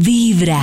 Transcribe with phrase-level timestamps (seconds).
[0.00, 0.60] Vibra.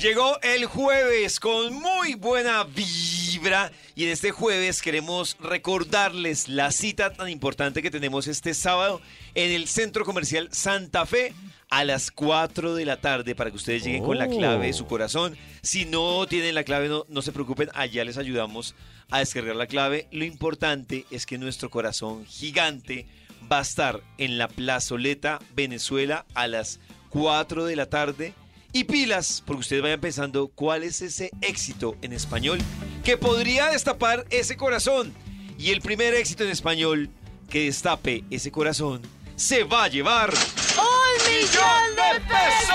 [0.00, 7.12] Llegó el jueves con muy buena vibra y en este jueves queremos recordarles la cita
[7.12, 9.02] tan importante que tenemos este sábado
[9.34, 11.34] en el Centro Comercial Santa Fe
[11.68, 14.86] a las 4 de la tarde para que ustedes lleguen con la clave de su
[14.86, 15.36] corazón.
[15.60, 18.74] Si no tienen la clave, no, no se preocupen, allá les ayudamos
[19.10, 20.06] a descargar la clave.
[20.12, 23.06] Lo importante es que nuestro corazón gigante
[23.50, 26.80] va a estar en la plazoleta Venezuela a las
[27.10, 28.34] 4 de la tarde.
[28.72, 32.58] Y pilas, porque ustedes vayan pensando cuál es ese éxito en español
[33.04, 35.14] que podría destapar ese corazón.
[35.58, 37.08] Y el primer éxito en español
[37.48, 39.02] que destape ese corazón
[39.36, 40.32] se va a llevar
[40.76, 42.74] ¡Un millón de pesos!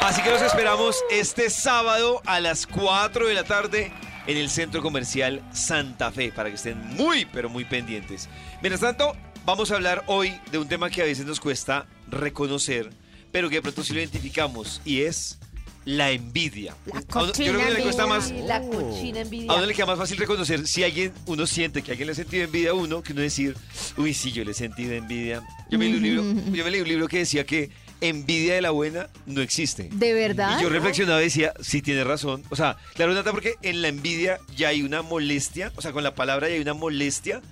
[0.00, 3.92] Así que los esperamos este sábado a las 4 de la tarde
[4.28, 8.28] en el Centro Comercial Santa Fe para que estén muy, pero muy pendientes.
[8.62, 12.90] Mientras tanto, vamos a hablar hoy de un tema que a veces nos cuesta reconocer,
[13.32, 15.38] pero que de pronto sí lo identificamos y es
[15.86, 16.76] la envidia.
[16.92, 19.50] La A uno- Yo creo que le cuesta más, La cochina envidia.
[19.50, 22.14] a uno le queda más fácil reconocer si alguien, uno siente que alguien le ha
[22.16, 23.56] sentido envidia a uno, que uno decir,
[23.96, 25.42] uy, sí, yo le he sentido envidia.
[25.70, 26.22] Yo me leí un libro,
[26.54, 27.70] yo me leí un libro que decía que
[28.00, 29.88] envidia de la buena no existe.
[29.92, 30.58] ¿De verdad?
[30.58, 32.42] Y yo reflexionaba y decía, sí tiene razón.
[32.50, 36.04] O sea, claro, Nata, porque en la envidia ya hay una molestia, o sea, con
[36.04, 37.42] la palabra ya hay una molestia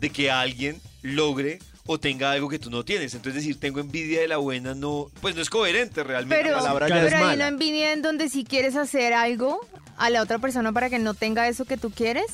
[0.00, 3.14] de que alguien logre o tenga algo que tú no tienes.
[3.14, 6.44] Entonces decir, tengo envidia de la buena, no, pues no es coherente realmente.
[6.44, 7.34] Pero, la palabra ya pero es hay mala.
[7.34, 9.60] una envidia en donde si quieres hacer algo
[9.96, 12.26] a la otra persona para que no tenga eso que tú quieres.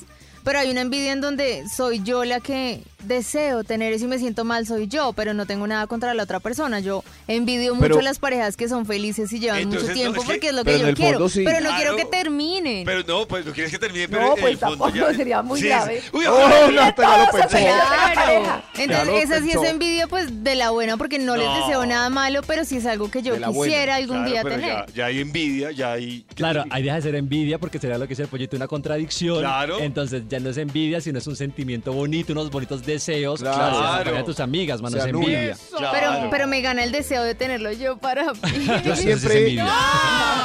[0.45, 4.19] Pero hay una envidia en donde soy yo la que deseo tener eso y me
[4.19, 6.81] siento mal, soy yo, pero no tengo nada contra la otra persona.
[6.81, 10.21] Yo envidio Pero- mucho las parejas que son felices y llevan Entonces, mucho no, tiempo
[10.21, 11.29] es que- porque es lo que yo quiero.
[11.29, 11.43] sí.
[11.45, 11.77] Pero no Claro.
[11.77, 12.85] quiero que terminen.
[12.85, 15.17] Pero no, pues no quieres que termine, pero No, en pues el fondo tampoco, ya...
[15.17, 15.99] sería muy Sí, grave.
[15.99, 16.95] es- Uy, Oh, ya lo
[17.33, 17.49] pensó.
[17.49, 18.63] Claro.
[18.75, 21.61] Ya Entonces, esa sí es envidia, pues, de la buena, porque no, les No.
[21.67, 23.49] deseo nada malo, pero sí es algo que yo buena.
[23.49, 24.71] quisiera algún Claro, día pero tener.
[24.89, 26.25] Ya, ya hay envidia, ya hay...
[26.35, 29.39] Claro, ahí deja de ser envidia porque sería lo que dice el pollito, una contradicción.
[29.41, 29.79] Claro.
[29.81, 33.41] Entonces ya no es envidia, sino es un sentimiento bonito, unos bonitos deseos.
[33.41, 33.57] Claro.
[33.79, 34.03] Claro.
[34.03, 34.17] Claro.
[34.17, 35.57] de tus amigas, mano, Se envidia.
[35.77, 35.89] Claro.
[35.93, 38.41] Pero, pero me gana el deseo de tenerlo yo para mí.
[38.85, 39.69] Yo siempre, envidia.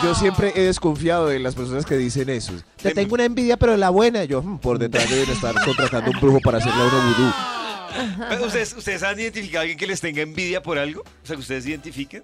[0.03, 2.53] yo siempre he desconfiado de las personas que dicen eso.
[2.81, 4.23] Te tengo una envidia, pero la buena.
[4.25, 7.31] Yo, mm, por detrás deben estar contratando un brujo para hacerle a uno vudú.
[8.29, 11.01] Pero ¿Ustedes, ¿Ustedes han identificado a alguien que les tenga envidia por algo?
[11.01, 12.23] O sea, que ustedes identifiquen.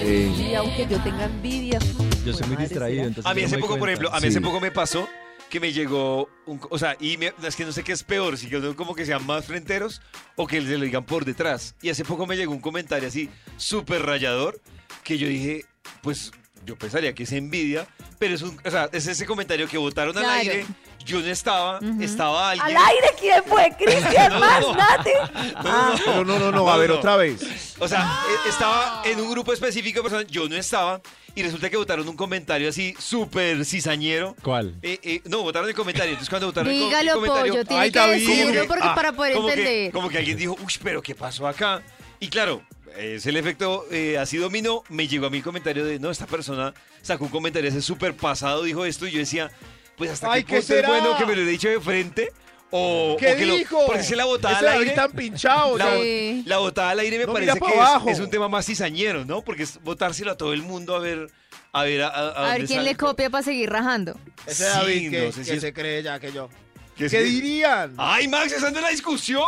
[0.00, 1.78] Eh, Y aunque yo tenga envidia.
[2.24, 4.26] Yo soy muy distraído, entonces A mí no hace poco, por ejemplo, a mí Sí.
[4.28, 5.06] hace poco me pasó
[5.50, 6.60] que me llegó un...
[6.70, 9.04] O sea, y me- es que no sé qué es peor, si que como que
[9.04, 10.00] sean más frenteros
[10.36, 11.74] o que se lo digan por detrás.
[11.82, 13.28] Y hace poco me llegó un comentario así
[13.58, 14.58] súper rayador
[15.04, 15.64] que yo dije,
[16.02, 16.30] pues
[16.64, 17.86] yo pensaría que es envidia,
[18.18, 18.58] pero es un...
[18.64, 20.38] O sea, es ese comentario que votaron al Claro.
[20.40, 20.66] aire,
[21.04, 22.78] yo no estaba, estaba ¿Al alguien...
[22.86, 23.72] aire quién fue?
[23.78, 25.10] ¿Cristian más, Nati?
[25.56, 26.98] Ah, pero no, no, no, a ver, No, no.
[27.00, 27.74] otra vez.
[27.78, 31.00] O sea, e- estaba en un grupo específico de personas, yo no estaba,
[31.34, 34.34] y resulta que votaron un comentario así súper cizañero.
[34.42, 34.74] ¿Cuál?
[34.82, 36.10] Eh, eh, no, votaron el comentario.
[36.10, 37.52] Entonces, cuando votaron el co- el, Dígalo, comentario.
[37.52, 38.28] pollo, tiene Ay, que David.
[38.28, 39.92] decirlo porque Ah, para poder como que- entender.
[39.92, 41.82] como que alguien dijo, uy, pero ¿qué pasó acá?
[42.18, 42.62] Y claro,
[42.96, 44.82] es el efecto eh, así dominó.
[44.88, 48.14] Me llegó a mí el comentario de, no, esta persona sacó un comentario ese súper
[48.14, 49.50] pasado, dijo esto, y yo decía,
[49.96, 52.32] pues hasta Ay, qué ¿qué punto es bueno que me lo he dicho de frente.
[52.72, 53.84] O, ¿Qué o que lo- dijo?
[53.86, 54.94] porque si la botada Ese al David aire.
[54.94, 55.76] tan pinchado.
[55.76, 55.96] La.
[55.96, 56.42] Sí.
[56.46, 59.42] la botada al aire me No, parece que es, es un tema más cizañero, ¿no?
[59.42, 61.30] Porque es botárselo a todo el mundo a ver
[61.72, 62.90] a ver a, a- a ver quién sale.
[62.90, 64.16] le copia para seguir rajando.
[64.46, 66.48] Ese Sí, David que, no sé si que es- se cree ya que yo.
[66.96, 67.94] ¿Qué ¿Qué que- dirían?
[67.96, 69.42] Ay, Max, esa es la discusión.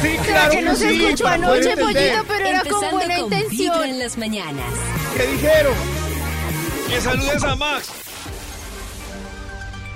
[0.00, 3.24] Sí, Claro que no se sí, escuchó anoche, pollito, pero era con Empezando buena con
[3.32, 3.84] intención.
[3.84, 4.64] en las mañanas.
[5.16, 5.74] ¿Qué dijeron?
[6.88, 7.90] Que saludes a Max.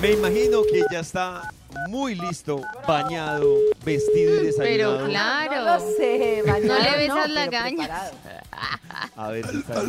[0.00, 1.50] Me imagino que ya está
[1.88, 4.96] muy listo, bañado, vestido y desayunado.
[4.98, 5.56] Pero claro.
[5.56, 8.10] No lo sé, bañado, No le besas la gaña.
[9.16, 9.82] A ver, está-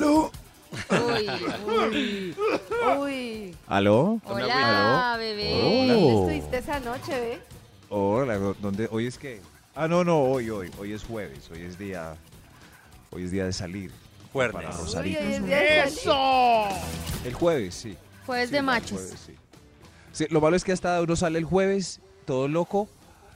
[0.91, 1.29] Uy,
[1.67, 2.35] uy.
[2.99, 4.19] Uy, ¿Aló?
[4.25, 5.19] Hola, ¿Aló?
[5.19, 5.61] bebé.
[5.61, 6.19] ¿dónde Oh.
[6.29, 7.39] estuviste esa noche, ve?
[7.89, 8.87] Hola, ¿dónde?
[8.91, 9.41] ¿Hoy es qué?
[9.75, 10.69] Ah, no, no, hoy, hoy.
[10.77, 11.49] Hoy es jueves.
[11.51, 12.15] Hoy es día.
[13.11, 13.91] Hoy es día de salir.
[14.33, 15.19] Para Uy, Rosarito.
[15.21, 16.77] hoy es día de salir.
[17.25, 17.97] El jueves, sí.
[18.25, 18.91] Jueves Sí, de el machos.
[18.91, 19.35] jueves, sí.
[20.11, 22.87] Sí, lo malo es que hasta uno sale el jueves, todo loco,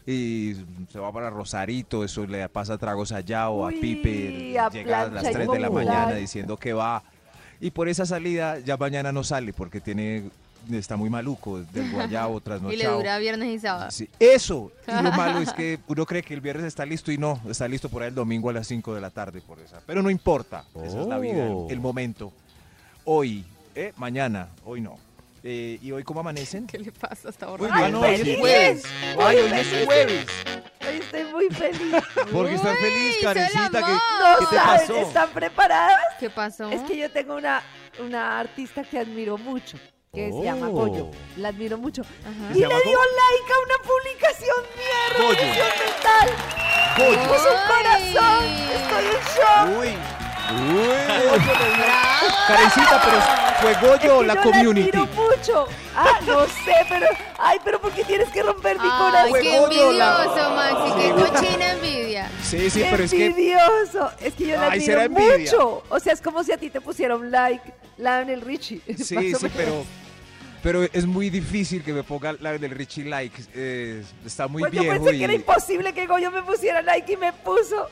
[0.06, 0.56] y
[0.92, 5.02] se va para Rosarito, eso le pasa tragos allá o Uy, a Pipe, a llega
[5.02, 7.04] a las plancha y 3 de la mañana diciendo que va.
[7.60, 10.24] Y por esa salida ya mañana no sale porque tiene
[10.72, 12.98] está muy maluco del guayabo Y le trasnochado.
[12.98, 13.92] dura viernes y sábado.
[13.92, 14.72] Sí, eso.
[14.88, 17.68] Y lo malo es que uno cree que el viernes está listo y no, está
[17.68, 19.82] listo por ahí el domingo a las 5 de la tarde por esa.
[19.86, 21.68] Pero no importa, esa es la vida, el, Oh.
[21.70, 22.32] el momento.
[23.06, 23.46] Hoy,
[23.76, 24.98] eh, mañana, hoy no.
[25.44, 26.68] Eh, ¿Y hoy cómo amanecen?
[26.68, 27.68] ¿Qué le pasa hasta ahora?
[27.72, 28.84] Ay, no, hoy es jueves.
[29.20, 30.26] Ay, hoy es jueves.
[30.88, 31.96] Hoy estoy muy feliz.
[32.32, 33.70] Porque estás feliz, Karencita.
[33.72, 33.92] ¿Qué.
[33.92, 34.96] No qué te saben, pasó?
[34.98, 35.98] ¿están preparadas?
[36.20, 36.70] ¿Qué pasó?
[36.70, 37.64] Es que yo tengo una,
[38.00, 39.78] una artista que admiro mucho,
[40.14, 40.72] que se llama Oh.
[40.74, 41.12] Goyo.
[41.38, 42.02] La admiro mucho.
[42.04, 42.52] Ajá.
[42.52, 45.40] Y ¿Se le dio like a una publicación mía, Goyo.
[45.40, 46.30] revolución mental.
[47.28, 48.46] Puso un corazón.
[48.76, 49.80] Estoy en shock.
[49.80, 49.98] Uy,
[50.52, 51.42] Uy,
[52.48, 53.22] Karencita, pero
[53.62, 54.92] ¿fue Goyo Es o que la yo community?
[54.92, 55.11] La admiro
[55.42, 55.68] mucho.
[55.96, 57.06] Ah, no sé, pero.
[57.40, 59.40] Ay, pero ¿por qué tienes que romper mi Ay, corazón?
[59.42, 62.32] qué Goyo, la- envidioso, Maxi, qué cochina envidia.
[62.44, 64.12] Sí, sí, Qué pero es que envidioso.
[64.22, 65.10] Es que yo la Ay, admiro
[65.40, 65.84] mucho.
[65.90, 68.82] O sea, es como si a ti te pusiera un like Lionel Richie.
[68.98, 69.84] Sí, sí, pero,
[70.64, 73.42] pero es muy difícil que me ponga la del Richie like.
[73.56, 76.82] eh, está muy Pues yo viejo pensé y que era imposible que Goyo me pusiera
[76.82, 77.90] like y me puso.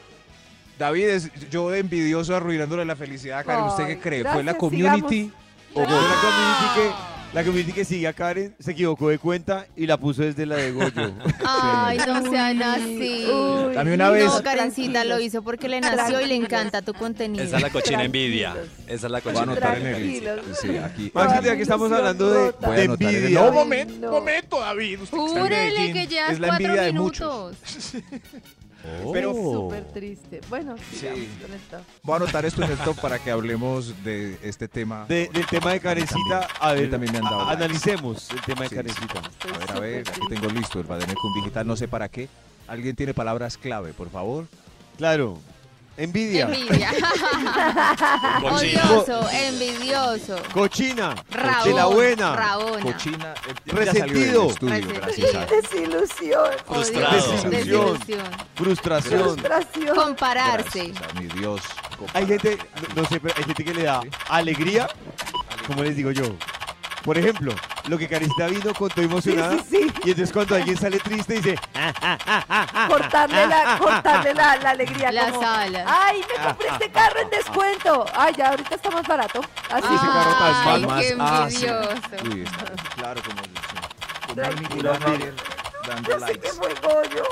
[0.78, 3.66] David es yo de envidioso arruinándole la felicidad a Karen.
[3.66, 4.22] ¿Usted Ay, qué cree?
[4.24, 5.32] ¿Fue la gracias, community
[5.74, 9.68] o Goyo, la community que la community que sigue a Karen se equivocó de cuenta
[9.76, 11.14] y la puso desde la de Goyo.
[11.46, 13.26] Ay, no sean así.
[13.32, 16.82] Uy, A mí una vez- No, Karencita lo hizo porque le nació y le encanta
[16.82, 17.44] tu contenido.
[17.44, 18.56] Esa es la cochina envidia.
[18.88, 20.40] Esa es la Voy a cochina anotar en el Tranquilos.
[20.60, 21.12] Sí, aquí.
[21.14, 22.68] Maxito, ya que estamos hablando de, rota.
[22.68, 23.42] Voy a de anotar en el- envidia.
[23.42, 25.00] No, momento, momento, David.
[25.12, 27.58] Júrele que llevas es cuatro minutos.
[28.84, 29.06] muchos.
[29.06, 29.12] Oh.
[29.12, 30.42] Pero- Súper triste.
[30.50, 31.30] Bueno, sigamos Sí.
[31.42, 31.78] con esto.
[32.04, 35.06] Voy a anotar esto en el top para que hablemos de este tema.
[35.08, 38.70] De- del tema de Karencita, a ver, también me han dado analicemos el tema de
[38.70, 39.20] Sí, Karencita.
[39.20, 40.36] Estoy A ver, a ver, aquí triste.
[40.36, 42.30] tengo listo el Bademecum Digital, no sé para qué.
[42.68, 44.46] ¿Alguien tiene palabras clave, por favor?
[44.98, 45.40] Claro,
[46.04, 46.92] envidia, Envidia.
[48.44, 50.36] Odioso, envidioso.
[50.54, 51.64] cochina, Rabón.
[51.70, 52.80] de la buena, Rabona.
[52.84, 53.34] Cochina.
[53.48, 54.50] eh, ya salió del Resentido.
[54.50, 55.02] estudio, Resentido.
[55.02, 56.50] gracias a- Desilusión.
[56.66, 57.10] Frustrado.
[57.18, 57.52] Odioso, Desilusión.
[57.52, 58.26] desilusión.
[58.56, 59.22] frustración.
[59.22, 59.96] Frustración.
[59.96, 60.84] Compararse.
[60.88, 61.62] gracias a mi Dios.
[62.14, 62.58] Hay gente,
[62.96, 64.88] no, no sé, pero hay gente que le da alegría,
[65.68, 66.24] como les digo yo.
[67.04, 67.54] Por ejemplo,
[67.88, 69.58] lo que Karencita vino con todo Sí, emocionada.
[69.58, 69.92] sí, sí.
[70.04, 75.12] Y entonces cuando alguien sale triste dice, "Ah, Cortarle la, cortarle la, la alegría.
[75.12, 75.86] Las como, alas.
[75.88, 78.06] Ay, me compré este carro en descuento.
[78.14, 79.42] Ay, ya ahorita está más barato.
[79.72, 79.88] Así.
[79.88, 81.66] ese carro tan Ay, qué Más- ah, sí.
[81.66, 82.36] envidioso.
[82.36, 84.36] Uy, está claro como sí.
[84.36, 84.94] Tranquilo,
[85.88, 87.24] dando Yo sé que fue Goyo.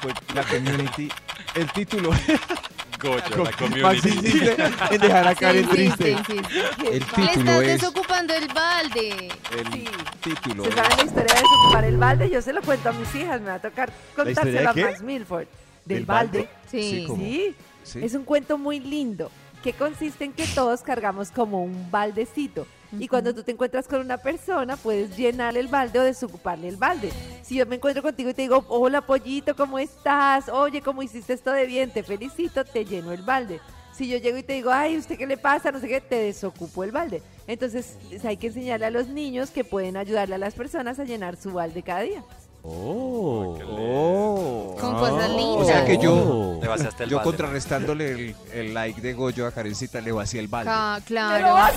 [0.00, 1.10] Fue la community.
[1.54, 2.10] El título.
[3.00, 4.56] Goyo, la insiste
[4.90, 6.16] en dejar a Karen triste.
[6.26, 6.86] sí, sí.
[6.86, 7.80] El Le título estás es.
[7.80, 9.28] desocupando el balde.
[9.56, 9.84] El Sí.
[10.22, 10.74] título ¿Se es.
[10.74, 12.30] sabe la historia de desocupar el balde?
[12.30, 13.40] Yo se lo cuento a mis hijas.
[13.40, 14.84] Me va a tocar contárselo a qué?
[14.84, 15.46] Max Milford.
[15.84, 16.38] Del, ¿Del balde.
[16.38, 16.50] balde?
[16.70, 17.06] Sí.
[17.16, 17.54] Sí.
[17.84, 18.00] Sí.
[18.04, 19.30] Es un cuento muy lindo
[19.62, 22.66] que consiste en que todos cargamos como un baldecito.
[22.92, 26.76] Y cuando tú te encuentras con una persona, puedes llenarle el balde o desocuparle el
[26.76, 27.10] balde.
[27.42, 30.48] Si yo me encuentro contigo y te digo, hola pollito, ¿cómo estás?
[30.48, 31.90] Oye, ¿cómo hiciste esto de bien?
[31.90, 33.60] Te felicito, te lleno el balde.
[33.92, 35.72] Si yo llego y te digo, ay, ¿usted qué le pasa?
[35.72, 37.20] No sé qué, te desocupo el balde.
[37.46, 41.36] Entonces, hay que enseñarle a los niños que pueden ayudarle a las personas a llenar
[41.36, 42.24] su balde cada día.
[42.62, 43.58] Oh.
[43.80, 44.76] Oh.
[44.80, 45.56] Con cosas lindas.
[45.56, 46.58] O sea que yo.
[46.60, 47.30] Le vaciaste el yo balde.
[47.30, 50.70] contrarrestándole el, el like de Goyo a Karencita, le vacía el balde.
[50.70, 51.72] Pero claro.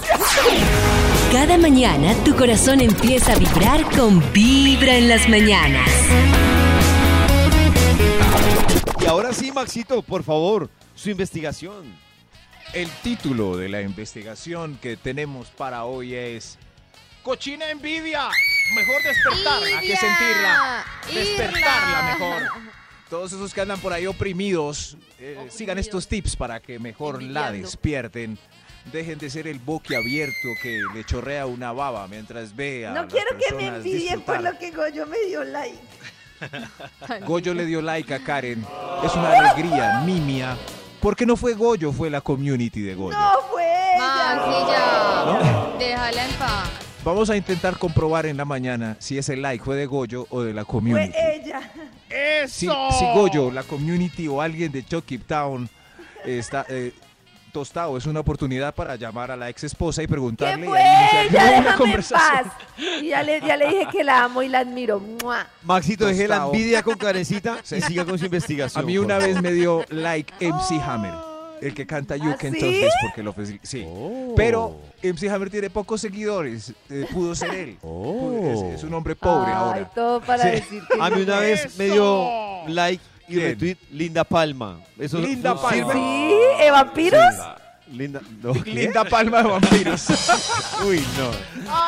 [1.32, 5.90] Cada mañana tu corazón empieza a vibrar con Vibra en las mañanas.
[9.02, 11.96] Y ahora sí, Maxito, por favor, su investigación.
[12.74, 16.58] El título de la investigación que tenemos para hoy es
[17.24, 18.30] Cochina envidia.
[18.76, 20.86] Mejor despertarla que sentirla.
[21.14, 22.18] Despertarla irla.
[22.18, 22.44] mejor.
[23.10, 27.52] Todos esos que andan por ahí oprimidos, eh, sigan estos tips para que mejor la
[27.52, 28.40] despierten.
[28.86, 33.12] Dejen de ser el boquiabierto que le chorrea una baba mientras ve a No las
[33.12, 35.78] quiero que me envidien por lo que Goyo me dio like.
[37.28, 38.66] Goyo le dio like a Karen.
[39.04, 40.58] Es una alegría, nimia.
[41.02, 43.20] Porque no fue Goyo, fue la community de Goyo.
[43.20, 45.68] No fue ella.
[45.78, 46.91] Déjala en paz.
[47.04, 50.54] Vamos a intentar comprobar en la mañana si ese like fue de Goyo o de
[50.54, 51.14] la Fue community.
[51.18, 51.62] ella.
[52.48, 55.68] Si, si Goyo, la community o alguien de Chucky Town
[56.24, 56.94] está eh,
[57.52, 60.80] tostado, es una oportunidad para llamar a la ex esposa y ¿Qué preguntarle y fue
[60.80, 61.60] ahí iniciar ella?
[61.62, 62.44] una en conversación.
[62.44, 62.54] paz.
[63.02, 65.00] Y ya le, ya le dije que la amo y la admiro.
[65.00, 65.48] ¡Mua!
[65.64, 68.84] Maxito, deje la envidia con Karencita y siga con su investigación.
[68.84, 71.31] A mí una vez me dio like MC Hammer.
[71.62, 72.60] El que canta You ¿Ah, Can sí?
[72.60, 73.36] Touch This porque lo.
[73.62, 73.86] Sí.
[73.88, 74.34] Oh.
[74.36, 76.74] Pero MC Hammer tiene pocos seguidores.
[76.90, 77.78] eh, pudo ser él.
[77.84, 78.68] Oh.
[78.72, 79.86] Es, es un hombre pobre Ay, ahora.
[79.94, 80.50] todo para Sí.
[80.52, 82.28] decir que A mí una vez me dio
[82.68, 83.46] like y ¿Quién?
[83.52, 84.80] retweet Linda Palma.
[84.98, 85.94] Eso Linda no Palma.
[85.94, 86.00] ¿Sí?
[86.62, 87.36] ¿Eh, vampiros?
[87.92, 88.22] Linda.
[88.66, 90.06] Linda palma de vampiros.
[90.88, 91.32] Uy, no.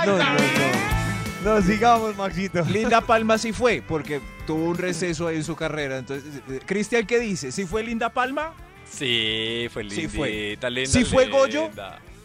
[0.06, 1.56] No, no, no.
[1.56, 2.62] No, sigamos, Maxito.
[2.66, 5.98] Linda Palma sí fue, porque tuvo un receso ahí en su carrera.
[5.98, 7.52] Entonces, eh, Cristian, ¿qué dice?
[7.52, 8.54] ¿Sí fue Linda Palma?
[8.98, 10.70] Sí, fue Sí lindita, fue.
[10.70, 10.92] linda.
[10.92, 11.70] ¿Sí fue Goyo?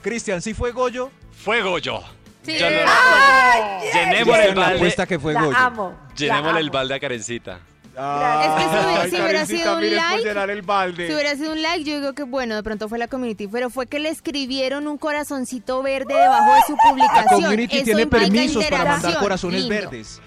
[0.02, 1.10] Cristian, ¿sí fue Goyo?
[1.32, 2.00] Fue Goyo.
[2.42, 2.56] Sí.
[2.58, 4.76] Ya lo- ¡Ay, Llenémosle el la balde.
[4.76, 5.56] apuesta que fue la Goyo.
[5.56, 5.98] amo.
[6.08, 6.72] la Llenémosle el amo.
[6.74, 7.60] balde a Karencita.
[7.98, 11.06] Es que si hubiera- si hubiera sido un like, el balde.
[11.08, 13.70] Si hubiera sido un like, yo digo que bueno, de pronto fue la community, pero
[13.70, 17.42] fue que le escribieron un corazoncito verde debajo de su La publicación.
[17.42, 19.74] community Eso tiene permisos para mandar corazones Lindo.
[19.74, 20.20] verdes.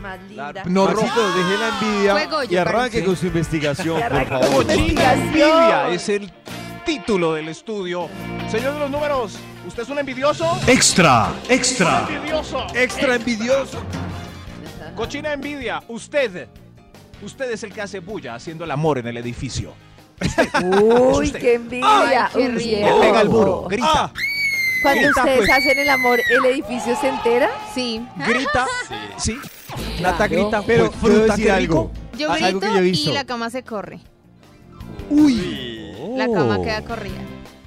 [0.00, 0.62] Más linda.
[0.66, 3.04] No Maxito, deje la envidia Fue Goyo, y arranque parece.
[3.04, 4.64] con su investigación, por arranque con favor.
[4.64, 5.18] su investigación.
[5.22, 6.32] Envidia es el
[6.86, 8.08] título del estudio.
[8.50, 10.58] Señor de los números, ¿usted es un envidioso?
[10.66, 12.06] Extra, extra.
[12.08, 12.66] Envidioso.
[12.74, 13.78] Extra envidioso.
[14.96, 16.48] Cochina envidia, usted.
[17.22, 19.74] Usted es el que hace bulla haciendo el amor en el edificio.
[20.64, 21.40] Uy, usted.
[21.40, 22.26] qué envidia.
[22.26, 22.64] Ay, qué Uy.
[22.66, 24.12] Le pega al muro, grita, Ah,
[24.82, 25.50] Cuando Grita, ustedes pues.
[25.50, 27.50] hacen el amor, ¿el edificio se entera?
[27.74, 28.02] Sí.
[28.26, 28.66] grita.
[29.18, 29.38] Sí.
[30.00, 30.42] Nata Claro.
[30.42, 31.90] grita, pero fruta, decir qué algo.
[32.18, 34.00] Yo Ah, algo grito que yo y la cama se corre.
[35.08, 35.92] Uy.
[36.16, 37.16] La cama queda corrida.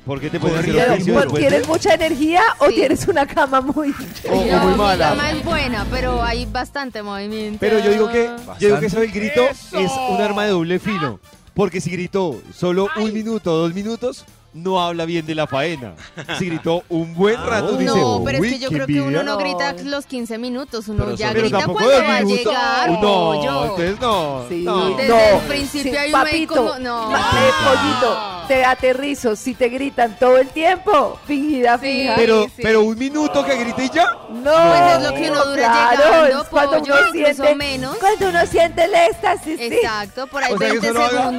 [0.05, 2.74] ¿Por qué te puedes hacer Corrida, Pero, oficio ¿por- después ¿Tienes mucha energía o Sí.
[2.75, 3.89] tienes una cama muy...
[4.29, 5.10] O- o No, muy mi mala.
[5.10, 7.57] cama es buena, pero hay bastante movimiento.
[7.62, 8.29] Pero yo digo que,
[8.60, 9.79] yo digo que eso del grito ¡Eso!
[9.79, 11.22] es un arma de doble filo.
[11.53, 15.95] Porque si gritó solo un minuto o dos minutos, no habla bien de la faena.
[16.38, 19.03] Si gritó un buen rato, dice, No, pero es "Uy, que yo creo que uno
[19.19, 19.24] envidia".
[19.24, 19.38] no No.
[19.38, 22.89] grita los 15 minutos, uno Pero ya Pero grita cuando va a llegar.
[22.91, 23.63] No, pollo.
[23.63, 24.45] entonces no.
[24.50, 24.89] Sí, no.
[24.95, 25.19] Desde no.
[25.19, 27.10] el principio Sí, hay ahí papito, como- no.
[27.12, 29.36] ma- eh, pollito, te aterrizo.
[29.36, 31.86] Si te gritan todo el tiempo, fingida, Sí.
[32.01, 32.13] fija.
[32.15, 32.51] Pero, sí.
[32.62, 34.05] pero un minuto que grite y ya.
[34.29, 35.55] No, Pues es lo que uno dura
[35.95, 37.98] claro, llegando, cuando pollo, uno siente, menos.
[37.98, 39.65] Cuando uno siente el éxtasis, sí.
[39.65, 41.31] Exacto, por ahí O sea, que 20 eso no haga-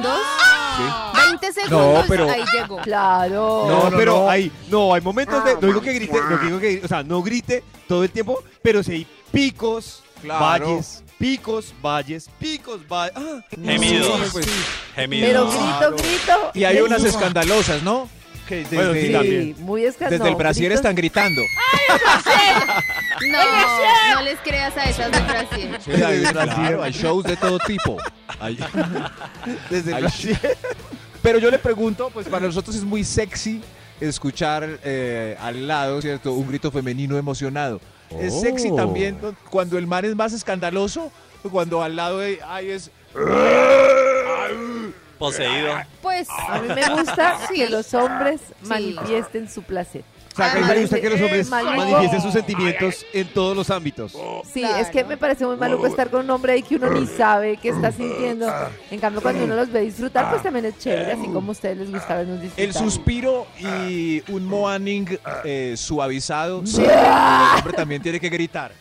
[0.75, 1.13] segundos.
[1.41, 2.77] 20 segundos, pero- ahí llegó.
[2.81, 3.65] Claro.
[3.67, 4.29] No, no, pero no.
[4.29, 7.03] hay, no, hay momentos de, Ah, no digo que grite, no digo que, o sea,
[7.03, 10.39] no grite todo el tiempo, pero si hay picos, Claro.
[10.45, 13.13] valles, picos, valles, picos, valles.
[13.15, 14.07] Ah, Gemidos.
[14.25, 14.47] Sí, pues,
[14.95, 15.27] Gemidos.
[15.29, 16.51] Pero grito, grito.
[16.53, 18.09] Y hay unas escandalosas, ¿no?
[18.47, 19.55] Que desde, Bueno, sí, también.
[19.59, 20.23] muy escandaloso.
[20.23, 21.41] desde el brasier están gritando.
[23.31, 23.39] No,
[24.15, 25.77] no les creas a esas de Brasil.
[25.83, 27.97] Sí, hay, claro, hay shows de todo tipo.
[28.39, 28.57] Hay-
[29.69, 30.37] desde el Ay, Brasil.
[31.21, 33.61] Pero yo le pregunto, pues para nosotros es muy sexy
[34.01, 36.33] escuchar eh, al lado, ¿cierto?
[36.33, 37.79] Un grito femenino emocionado.
[38.19, 38.75] Es sexy Oh.
[38.75, 39.17] también
[39.49, 41.11] cuando el man es más escandaloso,
[41.43, 42.91] o cuando al lado de, ay, es...
[45.17, 45.73] Poseído.
[46.01, 48.67] Pues, A mí me gusta que los hombres Sí.
[48.67, 50.03] manifiesten su placer.
[50.33, 51.75] O sea, que a mí Ah, me gusta que los hombres maluco.
[51.77, 54.11] manifiesten sus sentimientos en todos los ámbitos.
[54.53, 54.75] Sí, Claro.
[54.77, 57.55] es que me parece muy maluco estar con un hombre ahí que uno ni sabe
[57.55, 58.51] qué está sintiendo.
[58.91, 61.77] En cambio, cuando uno los ve disfrutar, pues también es chévere, así como a ustedes
[61.77, 62.65] les gusta vernos disfrutar.
[62.65, 66.65] El suspiro y un moaning eh, suavizado.
[66.65, 66.89] sí, el
[67.57, 68.73] hombre también tiene que gritar.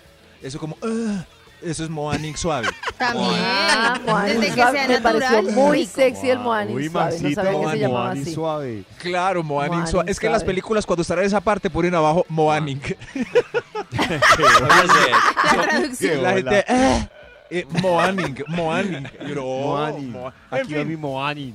[0.42, 0.76] Eso como...
[0.82, 1.24] "Ah",
[1.64, 2.68] eso es moaning suave.
[2.98, 3.30] también.
[3.40, 5.54] Ah, Moaning Desde que sea me pareció natural.
[5.54, 5.92] muy rico.
[5.94, 7.18] sexy el Moaning Uy, suave.
[7.20, 8.34] No sabía que se llamaba Moani así.
[8.34, 8.84] suave.
[8.98, 10.10] Claro, moaning Moaning suave.
[10.10, 12.80] Es que en las películas cuando están en esa parte ponen abajo moaning.
[12.82, 12.96] Ser.
[15.56, 16.22] La traducción.
[16.22, 16.64] La gente...
[16.68, 17.08] "Ah",
[17.50, 19.06] eh, moaning, moaning.
[19.28, 20.06] Yo, no, Moani.
[20.06, 20.88] mo- Aquí En va fin.
[20.88, 21.54] mi Moani.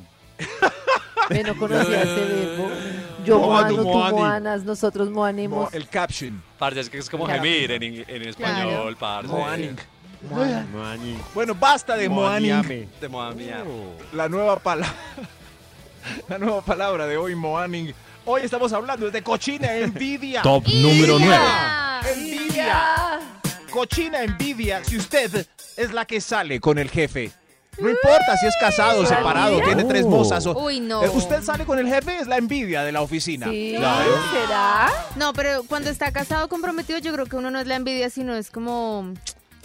[1.30, 2.70] Me no conocía ese verbo.
[3.26, 4.18] Yo moano, tú moani.
[4.18, 5.72] moanas, nosotros moanemos.
[5.72, 6.42] Mo- el caption.
[6.58, 9.28] Parce, es que es como gemir en español, parce.
[9.28, 9.76] Moaning.
[10.22, 11.18] Moani.
[11.34, 12.10] Bueno, basta de.
[12.10, 12.88] Moaniame.
[13.00, 13.64] De moda mía.
[14.14, 14.94] La nueva palabra.
[16.28, 17.94] La nueva palabra de hoy, moaning.
[18.26, 20.42] Hoy estamos hablando de cochina envidia.
[20.42, 21.36] Top número 9.
[21.38, 23.20] Ah, Envidia.
[23.70, 24.84] Cochina envidia.
[24.84, 25.46] Si usted
[25.78, 27.32] es la que sale con el jefe.
[27.80, 30.46] No importa si es casado, separado, tiene tres mozas.
[30.48, 31.04] o- Uy, no.
[31.04, 33.48] Eh, usted sale con el jefe, es la envidia de la oficina.
[33.48, 33.76] Sí.
[33.78, 34.90] ¿será?
[35.16, 38.36] No, pero cuando está casado comprometido, yo creo que uno no es la envidia, sino
[38.36, 39.14] es como,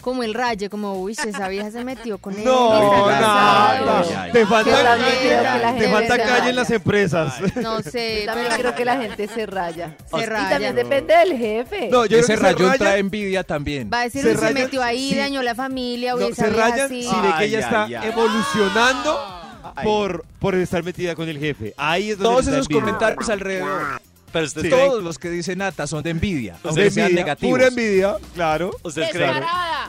[0.05, 2.45] como el raye, como, uy, esa vieja se metió con él.
[2.45, 3.85] No, está casado".
[3.85, 3.99] nada.
[4.01, 6.51] Ay, ay, Te falta, te calle en raya.
[6.53, 7.33] las empresas.
[7.55, 9.97] No sé, Yo también pero creo que la gente se raya.
[10.11, 10.49] se Y raya.
[10.51, 11.89] también depende del jefe.
[11.91, 13.89] No, yo Ese rayón rayan- trae envidia también.
[13.91, 15.15] Va a decir, Se se metió ahí, sí.
[15.17, 17.01] dañó la familia, uy, No, esa se vieja rayan así.
[17.03, 18.07] si ve que ella está ay, ay.
[18.09, 19.41] evolucionando
[19.83, 21.73] por, por estar metida con el jefe.
[21.77, 22.81] Ahí es donde Todos esos envidia.
[22.81, 24.01] comentarios alrededor.
[24.35, 26.55] Pero ustedes, Todos los que dice Nata son de envidia.
[26.55, 27.51] De Aunque sean envidia, negativos.
[27.57, 28.71] pura envidia, claro.
[28.83, 29.41] ¿ustedes creen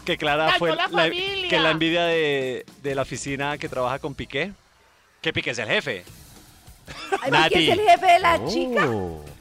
[0.04, 4.52] que Clara fue la, que la envidia de, de la oficina que trabaja con Piqué?
[5.20, 6.04] Que Piqué es el jefe.
[7.22, 7.54] Ay, Nati.
[7.56, 8.88] Piqué es el jefe de la chica.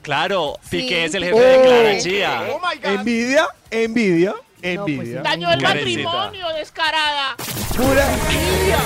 [0.01, 0.77] Claro, Sí.
[0.79, 2.47] Piqué es el jefe de Clara Chía.
[2.49, 2.85] Oh my God.
[2.99, 5.21] Envidia, envidia, pues, envidia.
[5.21, 6.09] Dañó el Karencita.
[6.11, 7.35] matrimonio, descarada.
[7.77, 8.07] Pura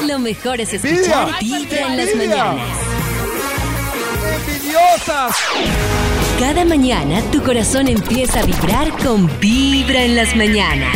[0.05, 2.43] Lo mejor es escuchar Vibra en las Envidia.
[2.43, 2.77] mañanas.
[4.47, 5.35] envidiosas.
[6.39, 10.96] Cada mañana tu corazón empieza a vibrar con Vibra en las mañanas.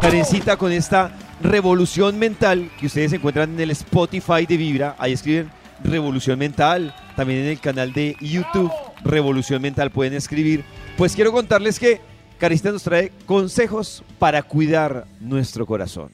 [0.00, 5.48] Karencita, con esta revolución mental que ustedes encuentran en el Spotify de Vibra, ahí escriben
[5.84, 8.72] Revolución Mental, también en el canal de YouTube
[9.04, 10.64] Revolución Mental pueden escribir.
[10.98, 12.00] Pues quiero contarles que
[12.38, 16.10] Karencita nos trae consejos para cuidar nuestro corazón.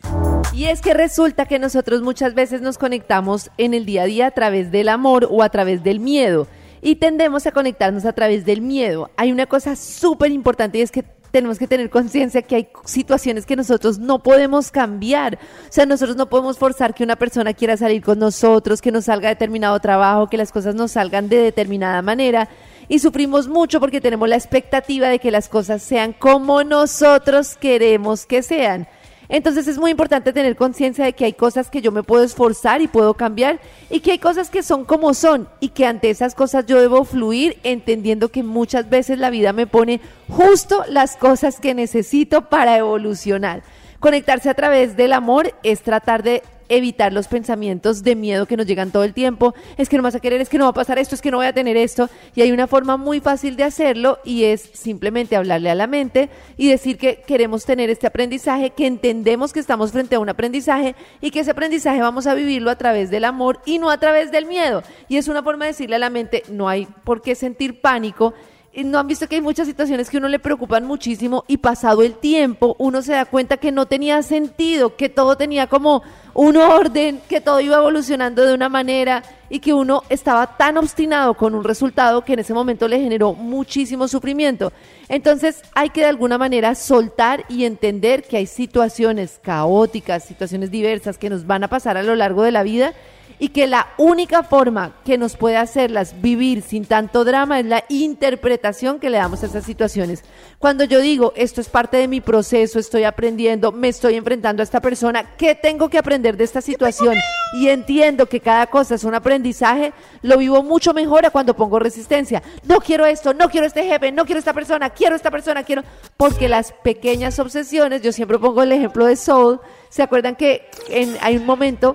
[0.53, 4.27] Y es que resulta que nosotros muchas veces nos conectamos en el día a día
[4.27, 6.49] a través del amor o a través del miedo.
[6.83, 9.11] Y tendemos a conectarnos a través del miedo.
[9.17, 13.47] Hay una cosa súper importante y es que tenemos que tener conciencia que hay situaciones
[13.47, 15.39] que nosotros no podemos cambiar.
[15.69, 19.05] O sea, nosotros no podemos forzar que una persona quiera salir con nosotros, que nos
[19.05, 22.49] salga determinado trabajo, que las cosas nos salgan de determinada manera.
[22.89, 28.27] Y sufrimos mucho porque tenemos la expectativa de que las cosas sean como nosotros queremos
[28.27, 28.89] que sean.
[29.31, 32.83] Entonces es muy importante tener conciencia de que hay cosas que yo me puedo esforzar
[32.83, 36.35] y puedo cambiar y que hay cosas que son como son y que ante esas
[36.35, 41.61] cosas yo debo fluir entendiendo que muchas veces la vida me pone justo las cosas
[41.61, 43.63] que necesito para evolucionar.
[44.01, 48.65] Conectarse a través del amor es tratar de evitar los pensamientos de miedo que nos
[48.65, 49.55] llegan todo el tiempo.
[49.77, 51.31] Es que no vas a querer, es que no va a pasar esto, es que
[51.31, 52.09] no voy a tener esto.
[52.35, 56.31] Y hay una forma muy fácil de hacerlo y es simplemente hablarle a la mente
[56.57, 60.95] y decir que queremos tener este aprendizaje, que entendemos que estamos frente a un aprendizaje
[61.21, 64.31] y que ese aprendizaje vamos a vivirlo a través del amor y no a través
[64.31, 64.83] del miedo.
[65.09, 68.33] Y es una forma de decirle a la mente, no hay por qué sentir pánico.
[68.73, 72.15] ¿No han visto que hay muchas situaciones que uno le preocupan muchísimo y pasado el
[72.15, 77.21] tiempo uno se da cuenta que no tenía sentido, que todo tenía como un orden,
[77.29, 81.65] que todo iba evolucionando de una manera y que uno estaba tan obstinado con un
[81.65, 84.73] resultado que en ese momento le generó muchísimo sufrimiento.
[85.09, 91.19] Entonces hay que de alguna manera soltar y entender que hay situaciones caóticas, situaciones diversas
[91.19, 92.95] que nos van a pasar a lo largo de la vida
[93.41, 97.85] y que la única forma que nos puede hacerlas vivir sin tanto drama es la
[97.89, 100.23] interpretación que le damos a esas situaciones.
[100.59, 104.65] Cuando yo digo, esto es parte de mi proceso, estoy aprendiendo, me estoy enfrentando a
[104.65, 107.17] esta persona, ¿qué tengo que aprender de esta situación?
[107.55, 111.79] Y entiendo que cada cosa es un aprendizaje, lo vivo mucho mejor a cuando pongo
[111.79, 112.43] resistencia.
[112.65, 115.83] No quiero esto, no quiero este jefe, no quiero esta persona, quiero esta persona, quiero...
[116.19, 121.17] Porque las pequeñas obsesiones, yo siempre pongo el ejemplo de Soul, ¿se acuerdan que en,
[121.23, 121.95] hay un momento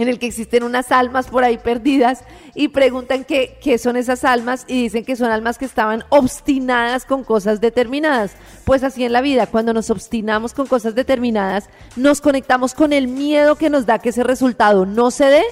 [0.00, 4.24] en el que existen unas almas por ahí perdidas y preguntan qué, qué son esas
[4.24, 8.32] almas y dicen que son almas que estaban obstinadas con cosas determinadas.
[8.64, 13.08] Pues así en la vida, cuando nos obstinamos con cosas determinadas, nos conectamos con el
[13.08, 15.42] miedo que nos da que ese resultado no se dé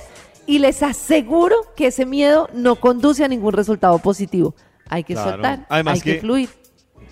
[0.46, 4.54] y les aseguro que ese miedo no conduce a ningún resultado positivo.
[4.88, 5.32] Hay que Claro.
[5.32, 6.48] soltar, Además hay que, que- fluir.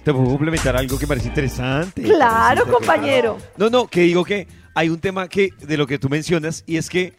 [0.03, 2.01] Te puedo complementar algo que parece interesante.
[2.03, 3.39] Claro, compañero.
[3.57, 6.77] No, no, que digo que hay un tema que de lo que tú mencionas y
[6.77, 7.15] es que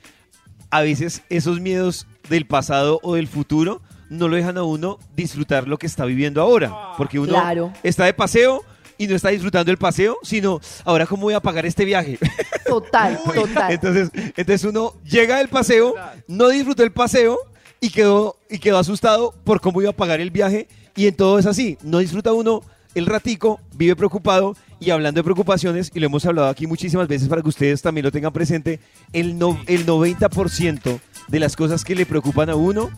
[0.70, 5.68] a veces esos miedos del pasado o del futuro no lo dejan a uno disfrutar
[5.68, 7.74] lo que está viviendo ahora, porque uno Claro.
[7.84, 8.64] está de paseo
[8.98, 12.18] y no está disfrutando el paseo, sino ahora cómo voy a pagar este viaje.
[12.66, 13.72] Total, total.
[13.72, 15.96] Entonces, entonces uno llega del paseo,
[16.28, 17.38] no disfrutó el paseo
[17.80, 20.68] y quedó, y quedó asustado por cómo iba a pagar el viaje.
[20.96, 21.78] Y en todo es así.
[21.84, 22.62] No disfruta uno
[22.96, 24.56] el ratico, vive preocupado.
[24.80, 28.06] Y hablando de preocupaciones, y lo hemos hablado aquí muchísimas veces para que ustedes también
[28.06, 28.80] lo tengan presente,
[29.12, 32.92] el, no, el 90% de las cosas que le preocupan a uno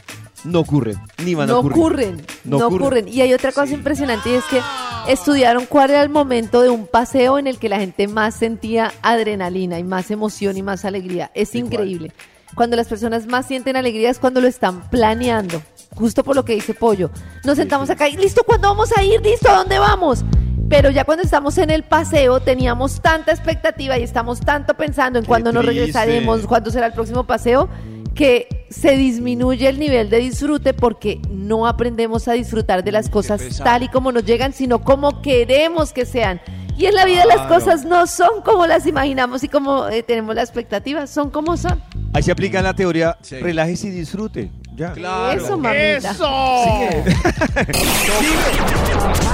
[0.44, 1.78] no ocurren, ni van a no ocurrir.
[1.80, 2.82] ocurren, No no, ocurren.
[2.82, 3.08] ocurren.
[3.08, 4.60] Y hay otra cosa impresionante y es que
[5.08, 8.92] estudiaron cuál era el momento de un paseo en el que la gente más sentía
[9.02, 11.32] adrenalina y más emoción y más alegría.
[11.34, 12.12] Es increíble.
[12.56, 15.62] Cuando las personas más sienten alegría es cuando lo están planeando.
[15.96, 17.10] Justo por lo que dice Pollo.
[17.44, 19.22] Nos sentamos acá y listo, ¿cuándo vamos a ir?
[19.22, 19.50] ¿Listo?
[19.50, 20.24] ¿A dónde vamos?
[20.70, 25.26] Pero ya cuando estamos en el paseo teníamos tanta expectativa y estamos tanto pensando en
[25.26, 25.80] Qué cuándo nos triste.
[25.82, 27.68] regresaremos, cuándo será el próximo paseo,
[28.14, 33.42] que se disminuye el nivel de disfrute porque no aprendemos a disfrutar de las cosas
[33.64, 36.40] tal y como nos llegan, sino como queremos que sean.
[36.78, 37.56] Y en la vida las Claro.
[37.56, 41.82] cosas no son como las imaginamos y como eh, tenemos la expectativa, son como son.
[42.14, 43.38] Ahí se aplica la teoría, Sí.
[43.38, 44.52] relájese y disfrute.
[44.80, 44.94] Ya.
[45.34, 46.14] Eso, mamita.